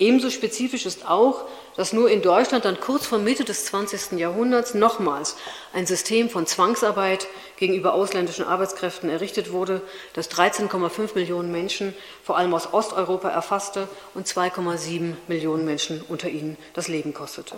[0.00, 1.44] Ebenso spezifisch ist auch,
[1.76, 4.18] dass nur in Deutschland dann kurz vor Mitte des 20.
[4.18, 5.36] Jahrhunderts nochmals
[5.74, 9.82] ein System von Zwangsarbeit gegenüber ausländischen Arbeitskräften errichtet wurde,
[10.14, 16.56] das 13,5 Millionen Menschen vor allem aus Osteuropa erfasste und 2,7 Millionen Menschen unter ihnen
[16.72, 17.56] das Leben kostete.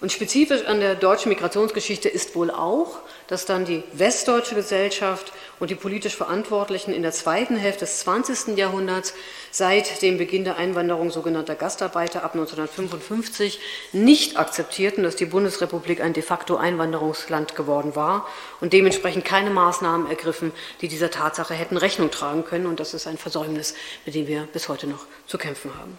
[0.00, 5.70] Und spezifisch an der deutschen Migrationsgeschichte ist wohl auch, dass dann die westdeutsche Gesellschaft und
[5.70, 8.56] die politisch Verantwortlichen in der zweiten Hälfte des 20.
[8.56, 9.14] Jahrhunderts
[9.50, 13.60] seit dem Beginn der Einwanderung sogenannter Gastarbeiter ab 1955
[13.92, 18.26] nicht akzeptierten, dass die Bundesrepublik ein de facto Einwanderungsland geworden war
[18.60, 22.66] und dementsprechend keine Maßnahmen ergriffen, die dieser Tatsache hätten Rechnung tragen können.
[22.66, 25.98] Und das ist ein Versäumnis, mit dem wir bis heute noch zu kämpfen haben.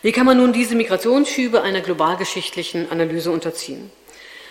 [0.00, 3.90] Wie kann man nun diese Migrationsschübe einer globalgeschichtlichen Analyse unterziehen?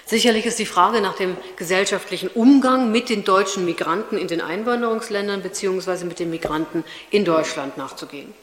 [0.05, 5.41] Sicherlich ist die Frage nach dem gesellschaftlichen Umgang mit den deutschen Migranten in den Einwanderungsländern
[5.41, 8.33] beziehungsweise mit den Migranten in Deutschland nachzugehen.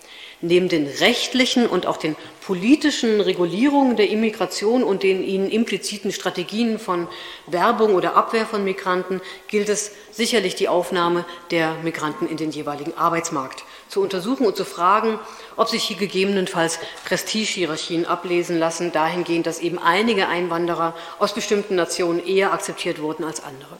[0.40, 6.78] Neben den rechtlichen und auch den politischen Regulierungen der Immigration und den ihnen impliziten Strategien
[6.78, 7.06] von
[7.46, 12.96] Werbung oder Abwehr von Migranten gilt es sicherlich die Aufnahme der Migranten in den jeweiligen
[12.96, 13.64] Arbeitsmarkt
[13.94, 15.20] zu untersuchen und zu fragen,
[15.54, 22.26] ob sich hier gegebenenfalls Prestigehierarchien ablesen lassen, dahingehend, dass eben einige Einwanderer aus bestimmten Nationen
[22.26, 23.78] eher akzeptiert wurden als andere.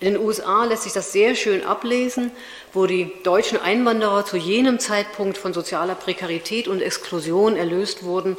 [0.00, 2.30] In den USA lässt sich das sehr schön ablesen,
[2.74, 8.36] wo die deutschen Einwanderer zu jenem Zeitpunkt von sozialer Prekarität und Exklusion erlöst wurden,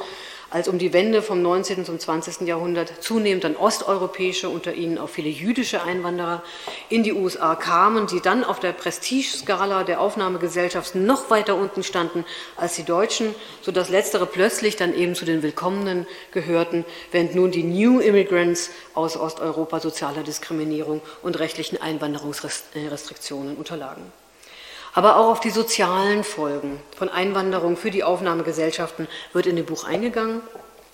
[0.54, 1.84] als um die Wende vom 19.
[1.84, 2.46] zum 20.
[2.46, 6.44] Jahrhundert zunehmend dann osteuropäische, unter ihnen auch viele jüdische Einwanderer
[6.88, 12.24] in die USA kamen, die dann auf der Prestigeskala der Aufnahmegesellschaft noch weiter unten standen
[12.56, 17.64] als die Deutschen, sodass letztere plötzlich dann eben zu den Willkommenen gehörten, während nun die
[17.64, 24.04] New Immigrants aus Osteuropa sozialer Diskriminierung und rechtlichen Einwanderungsrestriktionen unterlagen
[24.94, 29.84] aber auch auf die sozialen Folgen von Einwanderung für die Aufnahmegesellschaften wird in dem Buch
[29.84, 30.40] eingegangen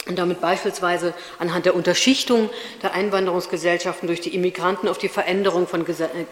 [0.06, 2.48] und damit beispielsweise anhand der Unterschichtung
[2.82, 5.84] der Einwanderungsgesellschaften durch die Immigranten auf die Veränderung von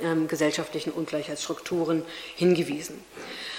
[0.03, 2.03] ähm, gesellschaftlichen Ungleichheitsstrukturen
[2.35, 3.05] hingewiesen.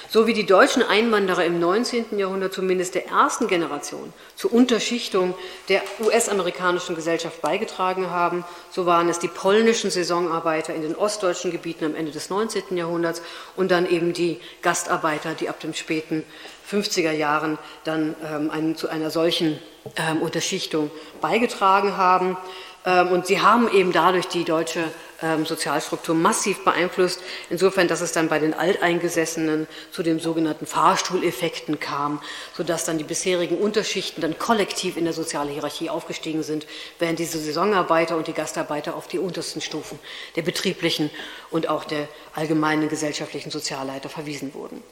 [0.09, 2.17] So wie die deutschen Einwanderer im 19.
[2.17, 5.35] Jahrhundert zumindest der ersten Generation zur Unterschichtung
[5.69, 11.85] der US-amerikanischen Gesellschaft beigetragen haben, so waren es die polnischen Saisonarbeiter in den ostdeutschen Gebieten
[11.85, 12.75] am Ende des 19.
[12.75, 13.21] Jahrhunderts
[13.55, 16.23] und dann eben die Gastarbeiter, die ab dem späten
[16.69, 19.59] 50er Jahren dann ähm, einen, zu einer solchen
[19.95, 20.89] ähm, Unterschichtung
[21.21, 22.37] beigetragen haben.
[22.85, 24.83] Ähm, und sie haben eben dadurch die deutsche
[25.21, 31.79] ähm, Sozialstruktur massiv beeinflusst, insofern, dass es dann bei den Alteingesessenen zu den sogenannten Fahrstuhleffekten
[31.79, 32.21] kam,
[32.55, 36.65] sodass dann die bisherigen Unterschichten dann kollektiv in der sozialen Hierarchie aufgestiegen sind,
[36.99, 39.99] während diese Saisonarbeiter und die Gastarbeiter auf die untersten Stufen
[40.35, 41.09] der betrieblichen
[41.49, 44.83] und auch der allgemeinen gesellschaftlichen Sozialleiter verwiesen wurden.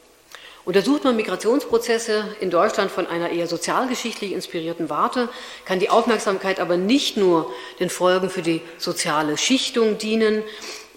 [0.67, 5.29] Untersucht man Migrationsprozesse in Deutschland von einer eher sozialgeschichtlich inspirierten Warte,
[5.63, 7.49] kann die Aufmerksamkeit aber nicht nur
[7.79, 10.43] den Folgen für die soziale Schichtung dienen,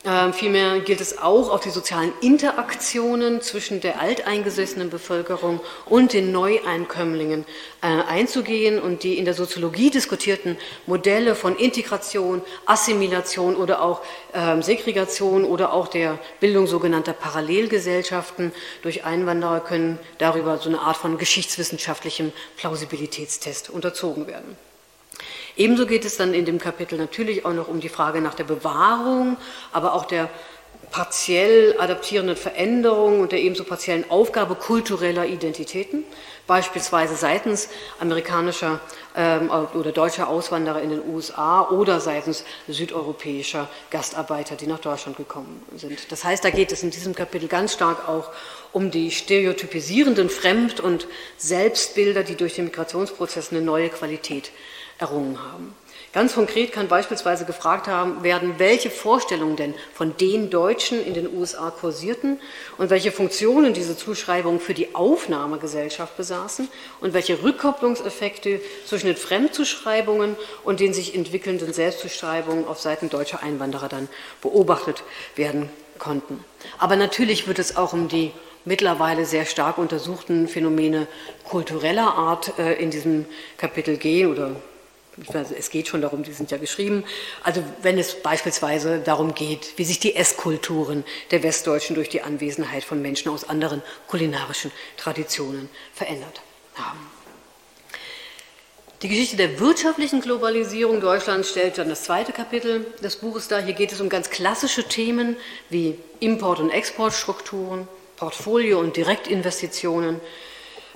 [0.02, 6.32] ähm, vielmehr gilt es auch, auf die sozialen Interaktionen zwischen der alteingesessenen Bevölkerung und den
[6.32, 7.44] Neueinkömmlingen
[7.82, 14.00] äh, einzugehen und die in der Soziologie diskutierten Modelle von Integration, Assimilation oder auch
[14.32, 20.96] äh, Segregation oder auch der Bildung sogenannter Parallelgesellschaften durch Einwanderer können darüber so eine Art
[20.96, 24.56] von geschichtswissenschaftlichem Plausibilitätstest unterzogen werden.
[25.56, 28.44] Ebenso geht es dann in dem Kapitel natürlich auch noch um die Frage nach der
[28.44, 29.36] Bewahrung,
[29.72, 30.28] aber auch der
[30.90, 36.04] partiell adaptierenden Veränderung und der ebenso partiellen Aufgabe kultureller Identitäten,
[36.46, 37.68] beispielsweise seitens
[38.00, 38.80] amerikanischer
[39.16, 45.62] ähm, oder deutscher Auswanderer in den USA oder seitens südeuropäischer Gastarbeiter, die nach Deutschland gekommen
[45.76, 46.10] sind.
[46.10, 48.30] Das heißt, da geht es in diesem Kapitel ganz stark auch
[48.72, 51.06] um die stereotypisierenden Fremd- und
[51.36, 54.50] Selbstbilder, die durch den Migrationsprozess eine neue Qualität
[55.00, 55.74] errungen haben.
[56.12, 61.32] Ganz konkret kann beispielsweise gefragt haben, werden, welche Vorstellungen denn von den Deutschen in den
[61.32, 62.40] USA kursierten
[62.78, 66.68] und welche Funktionen diese Zuschreibungen für die Aufnahmegesellschaft besaßen
[67.00, 70.34] und welche Rückkopplungseffekte zwischen den Fremdzuschreibungen
[70.64, 74.08] und den sich entwickelnden Selbstzuschreibungen auf Seiten deutscher Einwanderer dann
[74.42, 75.04] beobachtet
[75.36, 76.44] werden konnten.
[76.78, 78.32] Aber natürlich wird es auch um die
[78.64, 81.06] mittlerweile sehr stark untersuchten Phänomene
[81.44, 83.26] kultureller Art äh, in diesem
[83.58, 84.56] Kapitel gehen oder
[85.34, 87.04] es geht schon darum, die sind ja geschrieben.
[87.42, 92.84] Also wenn es beispielsweise darum geht, wie sich die Esskulturen der Westdeutschen durch die Anwesenheit
[92.84, 96.40] von Menschen aus anderen kulinarischen Traditionen verändert
[96.74, 97.00] haben.
[99.02, 103.62] Die Geschichte der wirtschaftlichen Globalisierung Deutschlands stellt dann das zweite Kapitel des Buches dar.
[103.62, 105.36] Hier geht es um ganz klassische Themen
[105.70, 110.20] wie Import- und Exportstrukturen, Portfolio- und Direktinvestitionen,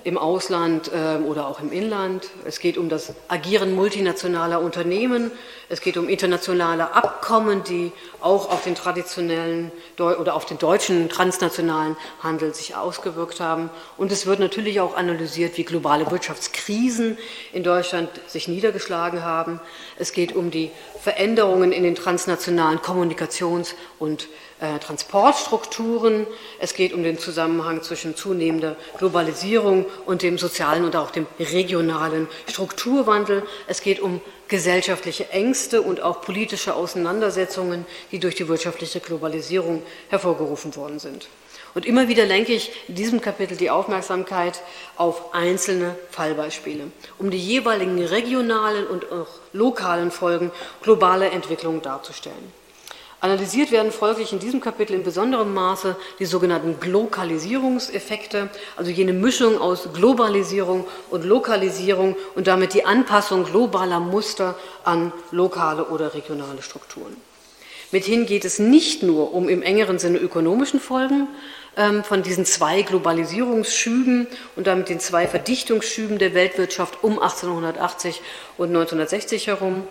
[0.05, 2.29] im Ausland äh, oder auch im Inland.
[2.45, 5.33] Es geht um das Agieren multinationaler Unternehmen.
[5.71, 7.90] Es geht um internationale Abkommen, die
[8.21, 13.71] auch auf den traditionellen oder auf den deutschen transnationalen Handel sich ausgewirkt haben.
[13.97, 17.17] Und es wird natürlich auch analysiert, wie globale Wirtschaftskrisen
[17.55, 19.59] in Deutschland sich niedergeschlagen haben.
[19.99, 24.29] Es geht um die Veränderungen in den transnationalen Kommunikations- und
[24.81, 26.27] Transportstrukturen.
[26.59, 32.29] Es geht um den Zusammenhang zwischen zunehmender Globalisierung und dem sozialen und auch dem regionalen
[32.49, 33.43] Strukturwandel.
[33.67, 40.77] Es geht um gesellschaftliche Ängste und auch politische Auseinandersetzungen, die durch die wirtschaftliche Globalisierung hervorgerufen
[40.77, 41.29] worden sind.
[41.75, 44.61] Und immer wieder lenke ich in diesem Kapitel die Aufmerksamkeit
[44.97, 46.85] auf einzelne Fallbeispiele,
[47.19, 52.63] um die jeweiligen regionalen und auch lokalen Folgen globaler Entwicklungen darzustellen.
[53.25, 59.59] Analysiert werden folglich in diesem Kapitel in besonderem Maße die sogenannten Glokalisierungseffekte, also jene Mischung
[59.63, 67.17] aus Globalisierung und Lokalisierung und damit die Anpassung globaler Muster an lokale oder regionale Strukturen.
[67.93, 71.27] Mithin geht es nicht nur um im engeren Sinne ökonomischen Folgen
[71.79, 78.21] ähm, von diesen zwei Globalisierungsschüben und damit den zwei Verdichtungsschüben der Weltwirtschaft um 1880
[78.59, 79.89] und 1960 herum,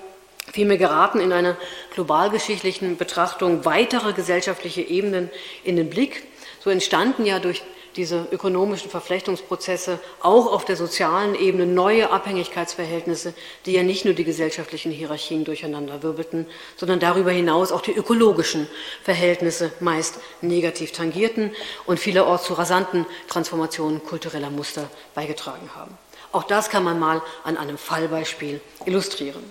[0.51, 1.57] Vielmehr geraten in einer
[1.93, 5.29] globalgeschichtlichen Betrachtung weitere gesellschaftliche Ebenen
[5.63, 6.23] in den Blick.
[6.59, 7.63] So entstanden ja durch
[7.95, 13.33] diese ökonomischen Verflechtungsprozesse auch auf der sozialen Ebene neue Abhängigkeitsverhältnisse,
[13.65, 18.67] die ja nicht nur die gesellschaftlichen Hierarchien durcheinander wirbelten, sondern darüber hinaus auch die ökologischen
[19.03, 21.51] Verhältnisse meist negativ tangierten
[21.85, 25.97] und vielerorts zu rasanten Transformationen kultureller Muster beigetragen haben.
[26.31, 29.43] Auch das kann man mal an einem Fallbeispiel illustrieren.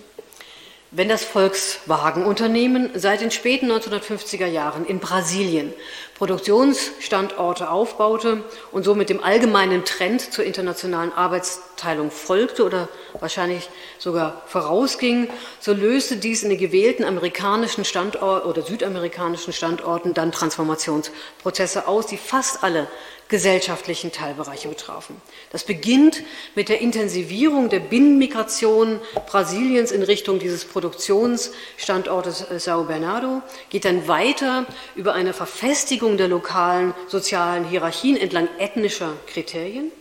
[0.95, 5.73] Wenn das Volkswagen-Unternehmen seit den späten 1950er Jahren in Brasilien
[6.13, 15.29] Produktionsstandorte aufbaute und somit dem allgemeinen Trend zur internationalen Arbeitsteilung folgte oder wahrscheinlich sogar vorausging,
[15.59, 22.17] so löste dies in den gewählten amerikanischen Standorten oder südamerikanischen Standorten dann Transformationsprozesse aus, die
[22.17, 22.87] fast alle
[23.27, 25.21] gesellschaftlichen Teilbereiche betrafen.
[25.51, 26.23] Das beginnt
[26.55, 34.07] mit der Intensivierung der Binnenmigration Brasiliens in Richtung dieses Produktionsstandortes äh, Sao Bernardo, geht dann
[34.07, 39.91] weiter über eine Verfestigung der lokalen sozialen Hierarchien entlang ethnischer Kriterien.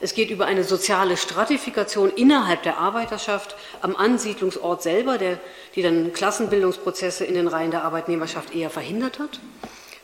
[0.00, 5.38] Es geht über eine soziale Stratifikation innerhalb der Arbeiterschaft am Ansiedlungsort selber, der,
[5.74, 9.40] die dann Klassenbildungsprozesse in den Reihen der Arbeitnehmerschaft eher verhindert hat.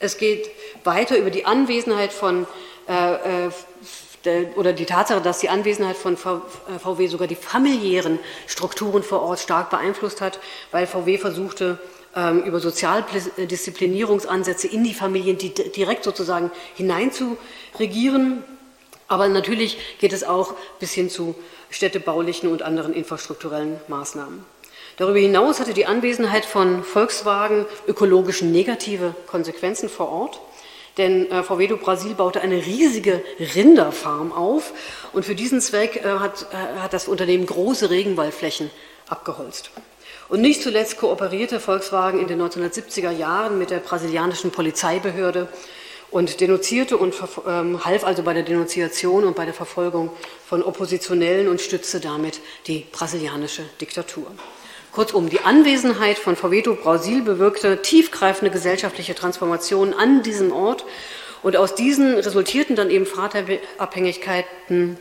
[0.02, 0.50] Es geht
[0.82, 2.48] weiter über die Anwesenheit von
[2.88, 3.50] äh, äh,
[4.56, 9.38] oder die Tatsache, dass die Anwesenheit von VW äh, sogar die familiären Strukturen vor Ort
[9.40, 10.40] stark beeinflusst hat,
[10.72, 11.78] weil VW versuchte,
[12.16, 18.44] ähm, über Sozialdisziplinierungsansätze in die Familien direkt sozusagen hineinzuregieren.
[19.08, 21.34] Aber natürlich geht es auch bis hin zu
[21.70, 24.44] städtebaulichen und anderen infrastrukturellen Maßnahmen.
[24.96, 30.40] Darüber hinaus hatte die Anwesenheit von Volkswagen ökologisch negative Konsequenzen vor Ort.
[30.98, 33.22] Denn äh, VW do Brasil baute eine riesige
[33.54, 34.72] Rinderfarm auf
[35.14, 38.70] und für diesen Zweck äh, hat, äh, hat das Unternehmen große Regenwaldflächen
[39.08, 39.70] abgeholzt.
[40.28, 45.48] Und nicht zuletzt kooperierte Volkswagen in den 1970er Jahren mit der brasilianischen Polizeibehörde
[46.10, 47.14] und denunzierte und
[47.46, 50.10] ähm, half also bei der Denunziation und bei der Verfolgung
[50.46, 54.26] von Oppositionellen und stützte damit die brasilianische Diktatur.
[54.92, 60.84] Kurzum, die Anwesenheit von Faveto Brasil bewirkte tiefgreifende gesellschaftliche Transformationen an diesem Ort
[61.42, 64.98] und aus diesen resultierten dann eben Vaterabhängigkeiten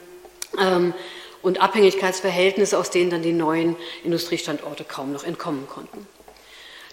[0.57, 0.93] ähm,
[1.41, 3.75] und Abhängigkeitsverhältnisse, aus denen dann die neuen
[4.05, 6.07] Industriestandorte kaum noch entkommen konnten.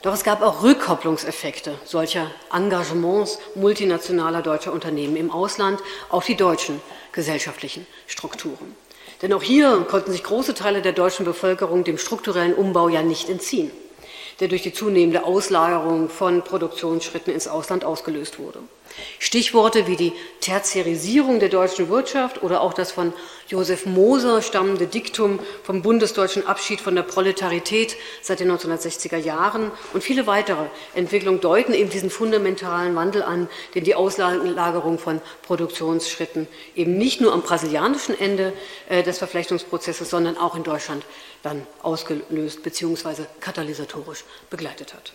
[0.02, 6.80] Doch es gab auch Rückkopplungseffekte solcher Engagements multinationaler deutscher Unternehmen im Ausland auf die deutschen
[7.12, 8.76] gesellschaftlichen Strukturen.
[9.22, 13.28] Denn auch hier konnten sich große Teile der deutschen Bevölkerung dem strukturellen Umbau ja nicht
[13.28, 13.70] entziehen,
[14.40, 18.60] der durch die zunehmende Auslagerung von Produktionsschritten ins Ausland ausgelöst wurde.
[19.18, 23.12] Stichworte wie die Tertiarisierung der deutschen Wirtschaft oder auch das von
[23.48, 30.02] Josef Moser stammende Diktum vom bundesdeutschen Abschied von der Proletarität seit den 1960er Jahren und
[30.02, 36.98] viele weitere Entwicklungen deuten eben diesen fundamentalen Wandel an, den die Auslagerung von Produktionsschritten eben
[36.98, 38.52] nicht nur am brasilianischen Ende
[38.88, 41.04] äh, des Verflechtungsprozesses, sondern auch in Deutschland
[41.42, 43.24] dann ausgelöst bzw.
[43.40, 45.12] katalysatorisch begleitet hat.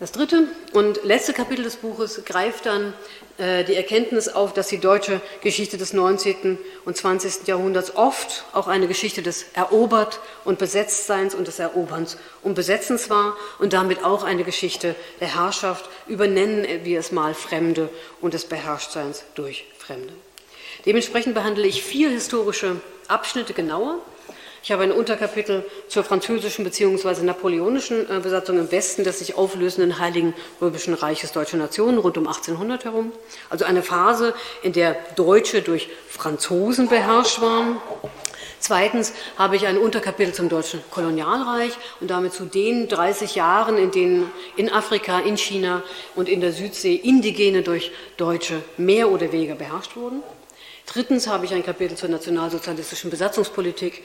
[0.00, 2.94] Das dritte und letzte Kapitel des Buches greift dann
[3.36, 6.56] äh, die Erkenntnis auf, dass die deutsche Geschichte des 19.
[6.86, 7.46] und 20.
[7.46, 13.36] Jahrhunderts oft auch eine Geschichte des Erobert- und Besetztseins und des Eroberns und Besetzens war
[13.58, 17.90] und damit auch eine Geschichte der Herrschaft über, nennen wir es mal, Fremde
[18.22, 20.14] und des Beherrschtseins durch Fremde.
[20.86, 23.98] Dementsprechend behandle ich vier historische Abschnitte genauer
[24.62, 27.22] ich habe ein Unterkapitel zur französischen bzw.
[27.22, 32.26] napoleonischen äh, Besatzung im Westen des sich auflösenden Heiligen Römischen Reiches Deutscher Nationen rund um
[32.26, 33.12] 1800 herum.
[33.48, 37.78] Also eine Phase, in der Deutsche durch Franzosen beherrscht waren.
[38.58, 43.90] Zweitens habe ich ein Unterkapitel zum deutschen Kolonialreich und damit zu den 30 Jahren, in
[43.90, 45.82] denen in Afrika, in China
[46.14, 50.22] und in der Südsee Indigene durch Deutsche mehr oder weniger beherrscht wurden.
[50.92, 54.02] Drittens habe ich ein Kapitel zur nationalsozialistischen Besatzungspolitik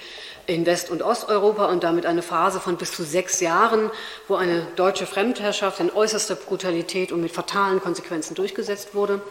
[0.48, 3.92] in West- und Osteuropa und damit eine Phase von bis zu sechs Jahren,
[4.28, 9.22] wo eine deutsche Fremdherrschaft in äußerster Brutalität und mit fatalen Konsequenzen durchgesetzt wurde.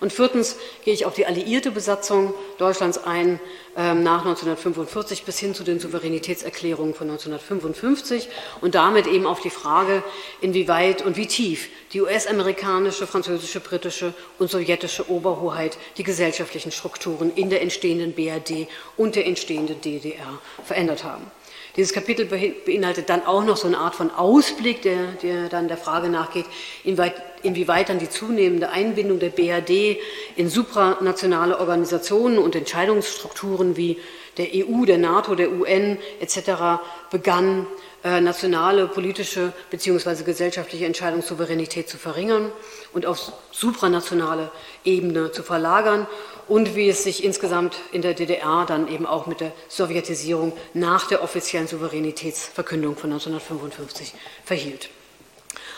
[0.00, 3.40] Und viertens gehe ich auf die alliierte Besatzung Deutschlands ein
[3.76, 8.28] ähm, nach 1945 bis hin zu den Souveränitätserklärungen von 1955
[8.60, 10.04] und damit eben auf die Frage,
[10.40, 17.50] inwieweit und wie tief die US-amerikanische, französische, britische und sowjetische Oberhoheit die gesellschaftlichen Strukturen in
[17.50, 21.30] der entstehenden BRD und der entstehenden DDR verändert haben.
[21.76, 25.76] Dieses Kapitel beinhaltet dann auch noch so eine Art von Ausblick, der, der dann der
[25.76, 26.46] Frage nachgeht,
[26.82, 29.96] inwieweit, inwieweit dann die zunehmende Einbindung der BRD
[30.34, 33.98] in supranationale Organisationen und Entscheidungsstrukturen wie
[34.38, 36.80] der EU, der NATO, der UN etc.
[37.12, 37.66] begann,
[38.02, 40.22] äh, nationale politische bzw.
[40.24, 42.50] gesellschaftliche Entscheidungssouveränität zu verringern
[42.92, 44.50] und auf supranationale
[44.84, 46.06] Ebene zu verlagern
[46.48, 51.06] und wie es sich insgesamt in der DDR dann eben auch mit der Sowjetisierung nach
[51.06, 54.88] der offiziellen Souveränitätsverkündung von 1955 verhielt.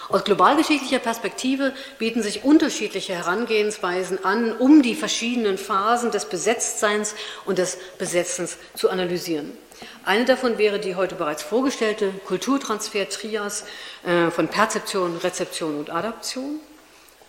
[0.09, 7.15] Aus globalgeschichtlicher Perspektive bieten sich unterschiedliche Herangehensweisen an, um die verschiedenen Phasen des Besetztseins
[7.45, 9.53] und des Besetzens zu analysieren.
[10.05, 13.65] Eine davon wäre die heute bereits vorgestellte Kulturtransfer-Trias
[14.05, 16.59] äh, von Perzeption, Rezeption und Adaption.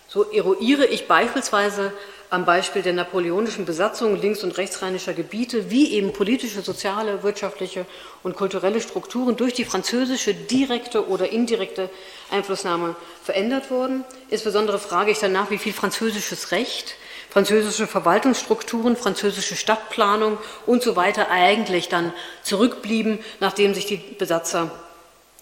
[0.08, 1.92] So eruiere ich beispielsweise
[2.32, 7.84] am Beispiel der napoleonischen Besatzung links- und rechtsrheinischer Gebiete, wie eben politische, soziale, wirtschaftliche
[8.22, 11.90] und kulturelle Strukturen durch die französische direkte oder indirekte
[12.30, 14.04] Einflussnahme verändert wurden.
[14.30, 16.94] Insbesondere frage ich danach, wie viel französisches Recht
[17.28, 22.12] französische Verwaltungsstrukturen, französische Stadtplanung und so weiter eigentlich dann
[22.42, 24.70] zurückblieben, nachdem sich die Besatzer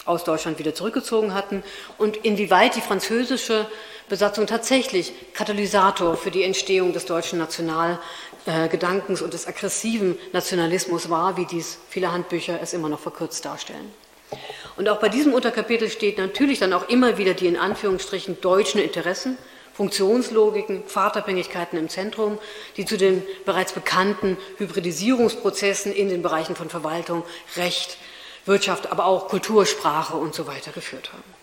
[0.04, 1.62] aus Deutschland wieder zurückgezogen hatten
[1.98, 3.66] und inwieweit die französische
[4.10, 11.46] Besatzung tatsächlich Katalysator für die Entstehung des deutschen Nationalgedankens und des aggressiven Nationalismus war, wie
[11.46, 13.94] dies viele Handbücher es immer noch verkürzt darstellen.
[14.76, 18.80] Und auch bei diesem Unterkapitel steht natürlich dann auch immer wieder die in Anführungsstrichen deutschen
[18.80, 19.38] Interessen,
[19.74, 22.38] Funktionslogiken, Pfadabhängigkeiten im Zentrum,
[22.76, 27.22] die zu den bereits bekannten Hybridisierungsprozessen in den Bereichen von Verwaltung,
[27.56, 27.96] Recht,
[28.44, 31.39] Wirtschaft, aber auch Kultur, Sprache und so weiter geführt haben.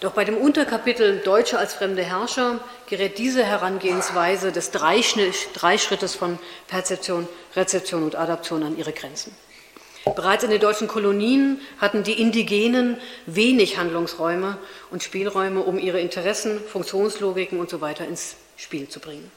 [0.00, 6.38] Doch bei dem Unterkapitel Deutsche als fremde Herrscher gerät diese Herangehensweise des Dreischrittes von
[6.68, 9.34] Perzeption, Rezeption und Adaption an ihre Grenzen.
[10.14, 14.56] Bereits in den deutschen Kolonien hatten die Indigenen wenig Handlungsräume
[14.90, 17.94] und Spielräume, um ihre Interessen, Funktionslogiken usw.
[17.98, 19.30] So ins Spiel zu bringen.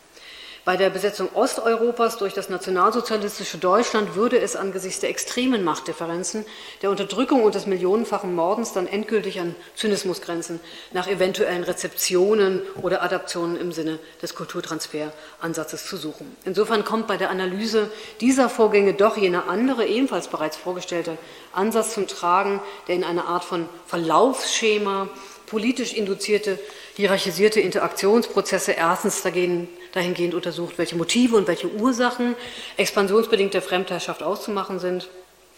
[0.63, 6.45] Bei der Besetzung Osteuropas durch das nationalsozialistische Deutschland würde es angesichts der extremen Machtdifferenzen,
[6.83, 10.59] der Unterdrückung und des millionenfachen Mordens dann endgültig an Zynismusgrenzen
[10.93, 16.37] nach eventuellen Rezeptionen oder Adaptionen im Sinne des Kulturtransferansatzes zu suchen.
[16.45, 17.89] Insofern kommt bei der Analyse
[18.19, 21.17] dieser Vorgänge doch jener andere, ebenfalls bereits vorgestellte
[21.53, 25.09] Ansatz zum Tragen, der in einer Art von Verlaufsschema
[25.47, 26.59] politisch induzierte,
[26.95, 32.35] hierarchisierte Interaktionsprozesse erstens dagegen dahingehend untersucht, welche Motive und welche Ursachen
[32.77, 35.09] expansionsbedingter Fremdherrschaft auszumachen sind,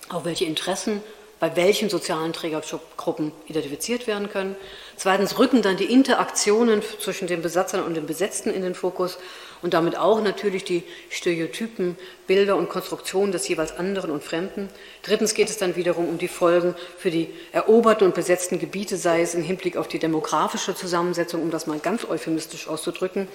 [0.09, 1.01] auch welche Interessen
[1.43, 4.55] bei welchen sozialen Trägergruppen identifiziert werden können.
[4.95, 9.17] Zweitens rücken dann die Interaktionen zwischen den Besatzern und den Besetzten in den Fokus
[9.63, 11.97] und damit auch natürlich die Stereotypen,
[12.27, 14.69] Bilder und Konstruktionen des jeweils anderen und Fremden.
[15.01, 19.21] Drittens geht es dann wiederum um die Folgen für die eroberten und besetzten Gebiete, sei
[19.21, 23.27] es im Hinblick auf die demografische Zusammensetzung, um das mal ganz euphemistisch auszudrücken,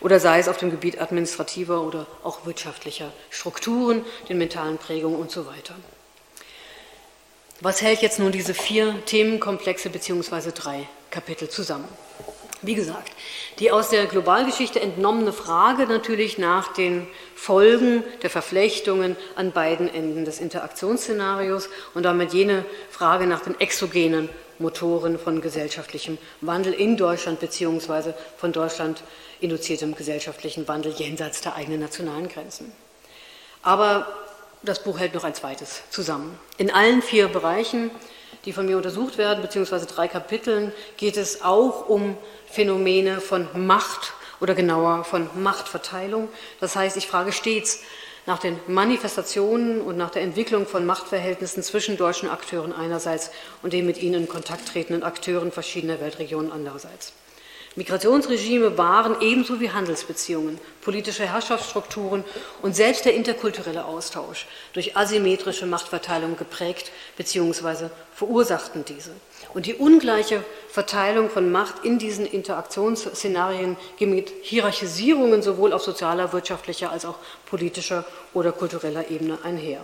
[0.00, 5.30] oder sei es auf dem Gebiet administrativer oder auch wirtschaftlicher Strukturen, den mentalen Prägungen und
[5.30, 5.74] so weiter.
[7.60, 10.52] Was hält jetzt nun diese vier Themenkomplexe bzw.
[10.54, 11.88] drei Kapitel zusammen?
[12.62, 13.12] Wie gesagt,
[13.58, 20.24] die aus der Globalgeschichte entnommene Frage natürlich nach den Folgen der Verflechtungen an beiden Enden
[20.24, 27.40] des Interaktionsszenarios und damit jene Frage nach den exogenen Motoren von gesellschaftlichem Wandel in Deutschland
[27.40, 28.14] bzw.
[28.38, 29.02] von Deutschland
[29.40, 32.72] induziertem gesellschaftlichen Wandel jenseits der eigenen nationalen Grenzen.
[33.62, 34.06] Aber
[34.62, 36.38] das Buch hält noch ein zweites zusammen.
[36.56, 37.90] In allen vier Bereichen,
[38.44, 42.16] die von mir untersucht werden, beziehungsweise drei Kapiteln, geht es auch um
[42.50, 46.28] Phänomene von Macht oder genauer von Machtverteilung.
[46.60, 47.80] Das heißt, ich frage stets
[48.26, 53.30] nach den Manifestationen und nach der Entwicklung von Machtverhältnissen zwischen deutschen Akteuren einerseits
[53.62, 57.12] und den mit ihnen in Kontakt tretenden Akteuren verschiedener Weltregionen andererseits.
[57.76, 62.24] Migrationsregime waren ebenso wie Handelsbeziehungen, politische Herrschaftsstrukturen
[62.62, 67.90] und selbst der interkulturelle Austausch durch asymmetrische Machtverteilung geprägt bzw.
[68.14, 69.10] verursachten diese.
[69.56, 76.34] Und die ungleiche Verteilung von Macht in diesen Interaktionsszenarien geht mit Hierarchisierungen sowohl auf sozialer,
[76.34, 77.14] wirtschaftlicher als auch
[77.46, 78.04] politischer
[78.34, 79.80] oder kultureller Ebene einher.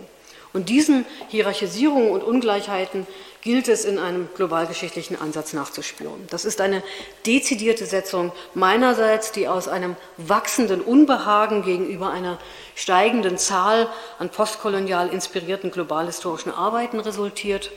[0.53, 3.07] Und diesen Hierarchisierungen und Ungleichheiten
[3.41, 6.27] gilt es in einem globalgeschichtlichen Ansatz nachzuspüren.
[6.29, 6.83] Das ist eine
[7.25, 12.37] dezidierte Setzung meinerseits, die aus einem wachsenden Unbehagen gegenüber einer
[12.75, 17.71] steigenden Zahl an postkolonial inspirierten globalhistorischen Arbeiten resultiert,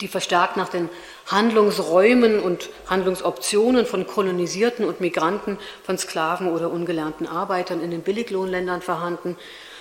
[0.00, 0.88] die verstärkt nach den
[1.26, 8.82] Handlungsräumen und Handlungsoptionen von Kolonisierten und Migranten, von Sklaven oder ungelernten Arbeitern in den Billiglohnländern
[8.82, 9.36] vorhanden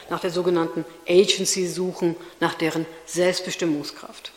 [0.09, 4.31] nach der sogenannten Agency suchen, nach deren Selbstbestimmungskraft.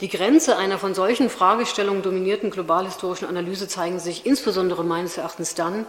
[0.00, 5.86] Die Grenze einer von solchen Fragestellungen dominierten globalhistorischen Analyse zeigen sich insbesondere meines Erachtens dann,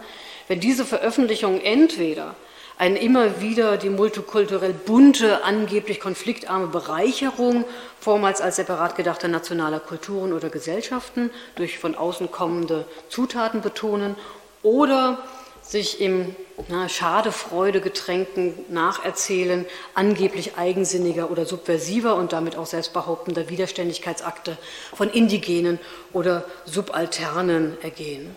[0.48, 2.34] wenn diese Veröffentlichungen entweder
[2.80, 7.66] eine immer wieder die multikulturell bunte, angeblich konfliktarme Bereicherung
[8.00, 14.16] vormals als separat gedachter nationaler Kulturen oder Gesellschaften durch von außen kommende Zutaten betonen
[14.62, 15.18] oder
[15.60, 16.34] sich im
[16.68, 24.56] na, Schadefreude getränkten Nacherzählen angeblich eigensinniger oder subversiver und damit auch selbstbehauptender Widerständigkeitsakte
[24.94, 25.78] von Indigenen
[26.14, 28.34] oder Subalternen ergehen.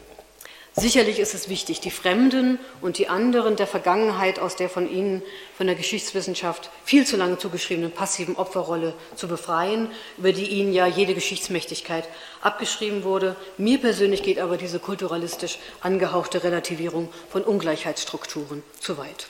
[0.75, 5.21] Sicherlich ist es wichtig, die Fremden und die anderen der Vergangenheit aus der von ihnen,
[5.55, 10.87] von der Geschichtswissenschaft viel zu lange zugeschriebenen passiven Opferrolle zu befreien, über die ihnen ja
[10.87, 12.09] jede Geschichtsmächtigkeit
[12.41, 13.35] abgeschrieben wurde.
[13.59, 19.27] Mir persönlich geht aber diese kulturalistisch angehauchte Relativierung von Ungleichheitsstrukturen zu weit.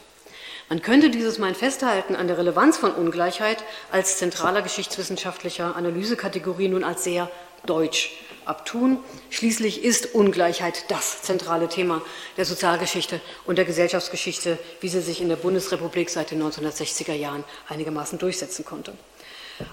[0.70, 6.86] Man könnte dieses mein Festhalten an der Relevanz von Ungleichheit als zentraler geschichtswissenschaftlicher Analysekategorie nun
[6.86, 7.30] als sehr
[7.66, 8.12] Deutsch
[8.46, 9.00] abtun.
[9.30, 12.02] Schließlich ist Ungleichheit das zentrale Thema
[12.38, 17.44] der Sozialgeschichte und der Gesellschaftsgeschichte, wie sie sich in der Bundesrepublik seit den 1960er Jahren
[17.70, 18.94] einigermaßen durchsetzen konnte.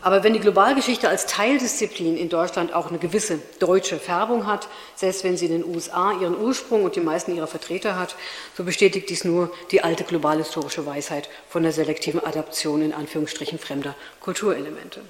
[0.03, 5.25] Aber wenn die Globalgeschichte als Teildisziplin in Deutschland auch eine gewisse deutsche Färbung hat, selbst
[5.25, 8.15] wenn sie in den USA ihren Ursprung und die meisten ihrer Vertreter hat,
[8.55, 13.95] so bestätigt dies nur die alte globalhistorische Weisheit von der selektiven Adaption in Anführungsstrichen fremder
[14.21, 15.01] Kulturelemente.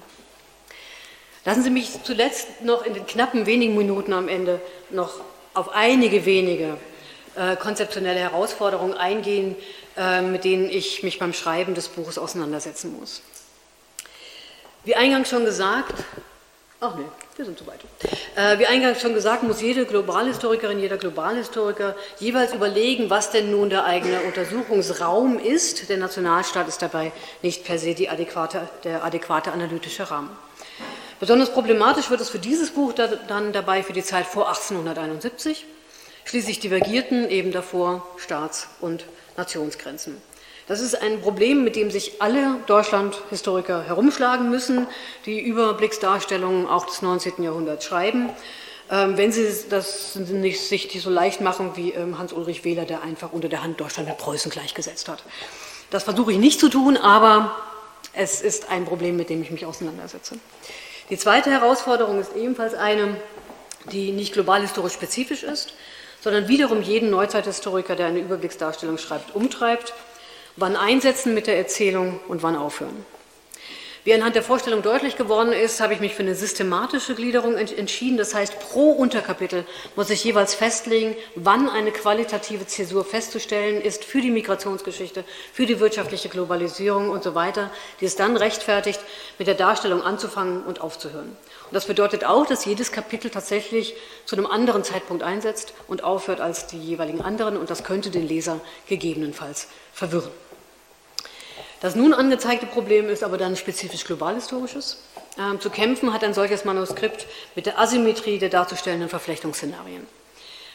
[1.43, 4.61] Lassen Sie mich zuletzt noch in den knappen wenigen Minuten am Ende
[4.91, 5.21] noch
[5.53, 6.77] auf einige wenige
[7.35, 9.55] äh, konzeptionelle Herausforderungen eingehen,
[9.97, 13.21] äh, mit denen ich mich beim Schreiben des Buches auseinandersetzen muss.
[14.83, 16.03] Wie eingangs schon gesagt,
[16.79, 17.79] ach nee, wir sind zu weit.
[18.35, 23.71] Äh, wie eingangs schon gesagt, muss jede Globalhistorikerin, jeder Globalhistoriker jeweils überlegen, was denn nun
[23.71, 25.89] der eigene Untersuchungsraum ist.
[25.89, 27.11] Der Nationalstaat ist dabei
[27.41, 30.29] nicht per se adäquate, der adäquate analytische Rahmen.
[31.21, 35.67] Besonders problematisch wird es für dieses Buch dann dabei für die Zeit vor 1871.
[36.25, 39.05] Schließlich divergierten eben davor Staats- und
[39.37, 40.17] Nationsgrenzen.
[40.65, 44.87] Das ist ein Problem, mit dem sich alle Deutschlandhistoriker herumschlagen müssen,
[45.27, 47.43] die Überblicksdarstellungen auch des 19.
[47.43, 48.31] Jahrhunderts schreiben.
[48.89, 53.31] Ähm, wenn sie das nicht, sich so leicht machen wie ähm, Hans-Ulrich Wähler, der einfach
[53.31, 55.23] unter der Hand Deutschland mit Preußen gleichgesetzt hat.
[55.91, 57.55] Das versuche ich nicht zu tun, aber
[58.13, 60.39] es ist ein Problem, mit dem ich mich auseinandersetze.
[61.09, 63.15] Die zweite Herausforderung ist ebenfalls eine,
[63.91, 65.73] die nicht global historisch spezifisch ist,
[66.21, 69.93] sondern wiederum jeden Neuzeithistoriker, der eine Überblicksdarstellung schreibt, umtreibt.
[70.55, 73.05] Wann einsetzen mit der Erzählung und wann aufhören?
[74.03, 78.17] Wie anhand der Vorstellung deutlich geworden ist, habe ich mich für eine systematische Gliederung entschieden.
[78.17, 79.63] Das heißt, pro Unterkapitel
[79.95, 85.23] muss ich jeweils festlegen, wann eine qualitative Zäsur festzustellen ist für die Migrationsgeschichte,
[85.53, 88.99] für die wirtschaftliche Globalisierung und so weiter, die es dann rechtfertigt,
[89.37, 91.29] mit der Darstellung anzufangen und aufzuhören.
[91.29, 93.93] Und das bedeutet auch, dass jedes Kapitel tatsächlich
[94.25, 97.55] zu einem anderen Zeitpunkt einsetzt und aufhört als die jeweiligen anderen.
[97.55, 100.31] Und das könnte den Leser gegebenenfalls verwirren.
[101.81, 104.97] Das nun angezeigte Problem ist aber dann spezifisch globalhistorisches.
[105.39, 107.25] Ähm, zu kämpfen hat ein solches Manuskript
[107.55, 110.05] mit der Asymmetrie der darzustellenden Verflechtungsszenarien.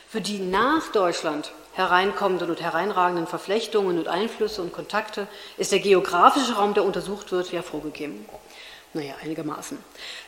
[0.09, 5.29] Für die nach Deutschland hereinkommenden und hereinragenden Verflechtungen und Einflüsse und Kontakte
[5.59, 8.27] ist der geografische Raum, der untersucht wird, ja vorgegeben.
[8.97, 9.77] Naja, einigermaßen.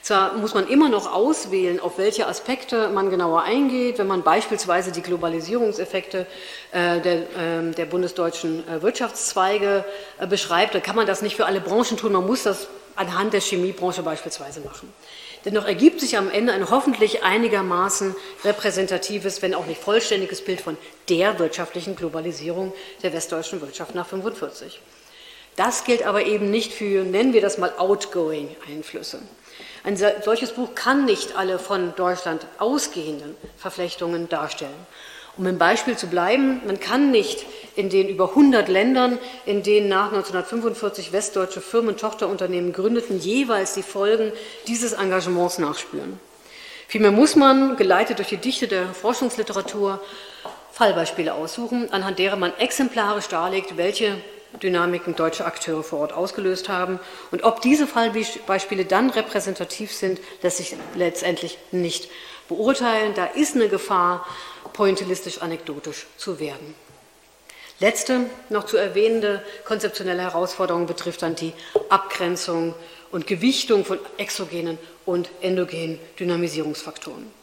[0.03, 4.93] Zwar muss man immer noch auswählen, auf welche Aspekte man genauer eingeht, wenn man beispielsweise
[4.93, 6.27] die Globalisierungseffekte
[6.73, 9.87] äh, der, äh, der, bundesdeutschen äh, Wirtschaftszweige
[10.19, 13.33] äh, beschreibt, dann kann man das nicht für alle Branchen tun, man muss das anhand
[13.33, 14.93] der Chemiebranche beispielsweise machen.
[15.47, 18.15] Dennoch ergibt sich am Ende ein hoffentlich einigermaßen
[18.45, 20.77] repräsentatives, wenn auch nicht vollständiges Bild von
[21.09, 24.79] der wirtschaftlichen Globalisierung der westdeutschen Wirtschaft nach 1945.
[25.59, 29.19] Das gilt aber eben nicht für, nennen wir das mal, outgoing Einflüsse.
[29.83, 34.87] Ein solches Buch kann nicht alle von Deutschland ausgehenden Verflechtungen darstellen.
[35.37, 37.45] Um im Beispiel zu bleiben, man kann nicht
[37.75, 43.83] in den über 100 Ländern, in denen nach 1945 westdeutsche Firmen Tochterunternehmen gründeten, jeweils die
[43.83, 44.33] Folgen
[44.69, 46.21] dieses Engagements nachspüren.
[46.87, 50.01] Vielmehr muss man, geleitet durch die Dichte der Forschungsliteratur,
[50.71, 54.19] Fallbeispiele aussuchen, anhand derer man exemplarisch darlegt, welche
[54.63, 56.99] Dynamiken deutsche Akteure vor Ort ausgelöst haben.
[57.31, 62.11] Und ob diese Fallbeispiele dann repräsentativ sind, lässt sich letztendlich nicht
[62.49, 63.15] beurteilen.
[63.15, 64.27] Da ist eine Gefahr,
[64.73, 66.75] pointillistisch-anekdotisch zu werden.
[67.81, 71.53] Letzte noch zu erwähnende konzeptionelle Herausforderung betrifft dann die
[71.89, 72.75] Abgrenzung
[73.13, 77.38] und Gewichtung von exogenen und endogenen Dynamisierungsfaktoren.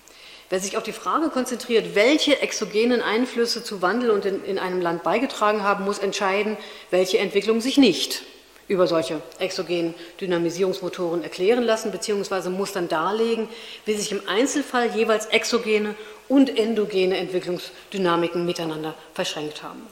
[0.50, 4.80] Wer sich auf die Frage konzentriert, welche exogenen Einflüsse zu Wandel und in, in einem
[4.80, 6.58] Land beigetragen haben, muss entscheiden,
[6.92, 8.22] welche Entwicklungen sich nicht
[8.68, 13.48] über solche exogenen Dynamisierungsmotoren erklären lassen, beziehungsweise muss dann darlegen,
[13.86, 15.96] wie sich im Einzelfall jeweils exogene
[16.28, 19.84] und endogene Entwicklungsdynamiken miteinander verschränkt haben.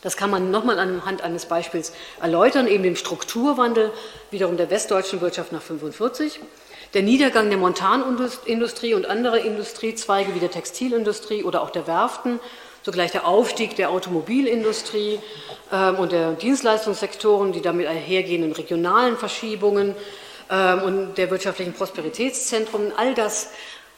[0.00, 3.92] Das kann man nochmal anhand eines Beispiels erläutern, eben dem Strukturwandel
[4.32, 6.40] wiederum der westdeutschen Wirtschaft nach 1945
[6.94, 12.38] der Niedergang der Montanindustrie und anderer Industriezweige wie der Textilindustrie oder auch der Werften,
[12.82, 15.20] zugleich der Aufstieg der Automobilindustrie
[15.72, 19.94] ähm, und der Dienstleistungssektoren, die damit einhergehenden regionalen Verschiebungen
[20.50, 23.50] ähm, und der wirtschaftlichen Prosperitätszentren, all das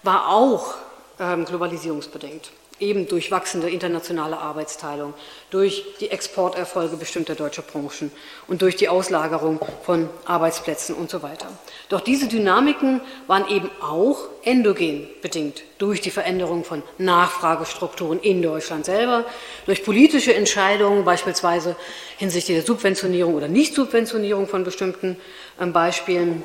[0.03, 0.75] war auch
[1.19, 2.51] ähm, globalisierungsbedingt
[2.85, 5.15] eben durch wachsende internationale Arbeitsteilung,
[5.51, 8.13] durch die Exporterfolge bestimmter deutscher Branchen
[8.47, 11.49] und durch die Auslagerung von Arbeitsplätzen und so weiter.
[11.89, 18.85] Doch diese Dynamiken waren eben auch endogen bedingt durch die Veränderung von Nachfragestrukturen in Deutschland
[18.85, 19.25] selber,
[19.67, 21.77] durch politische Entscheidungen, beispielsweise
[22.19, 25.17] hinsichtlich der Subventionierung oder Nicht-Subventionierung von bestimmten
[25.61, 26.43] ähm, Beispielen.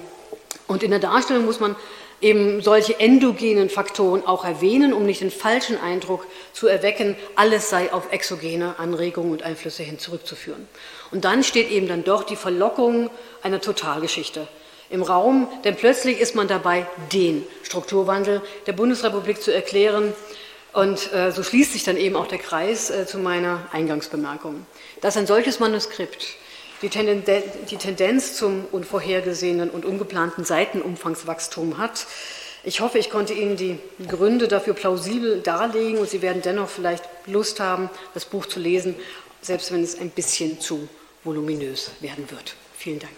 [0.68, 1.76] Und in der Darstellung muss man
[2.22, 7.94] eben solche endogenen Faktoren auch erwähnen, um nicht den falschen Eindruck zu erwecken, alles sei
[7.94, 10.68] auf exogene Anregungen und Einflüsse hin zurückzuführen.
[11.12, 13.10] Und dann steht eben dann doch die Verlockung
[13.42, 14.48] einer Totalgeschichte
[14.90, 20.14] im Raum, denn plötzlich ist man dabei, den Strukturwandel der Bundesrepublik zu erklären.
[20.74, 24.66] Und äh, so schließt sich dann eben auch der Kreis äh, zu meiner Eingangsbemerkung.
[25.02, 26.36] Dass ein solches Manuskript
[26.82, 32.06] die Tendenz zum unvorhergesehenen und ungeplanten Seitenumfangswachstum hat,
[32.64, 37.04] ich hoffe, ich konnte Ihnen die Gründe dafür plausibel darlegen und Sie werden dennoch vielleicht
[37.26, 38.96] Lust haben, das Buch zu lesen,
[39.42, 40.90] selbst wenn es ein bisschen zu
[41.24, 42.56] voluminös werden wird.
[42.78, 43.14] Vielen Dank.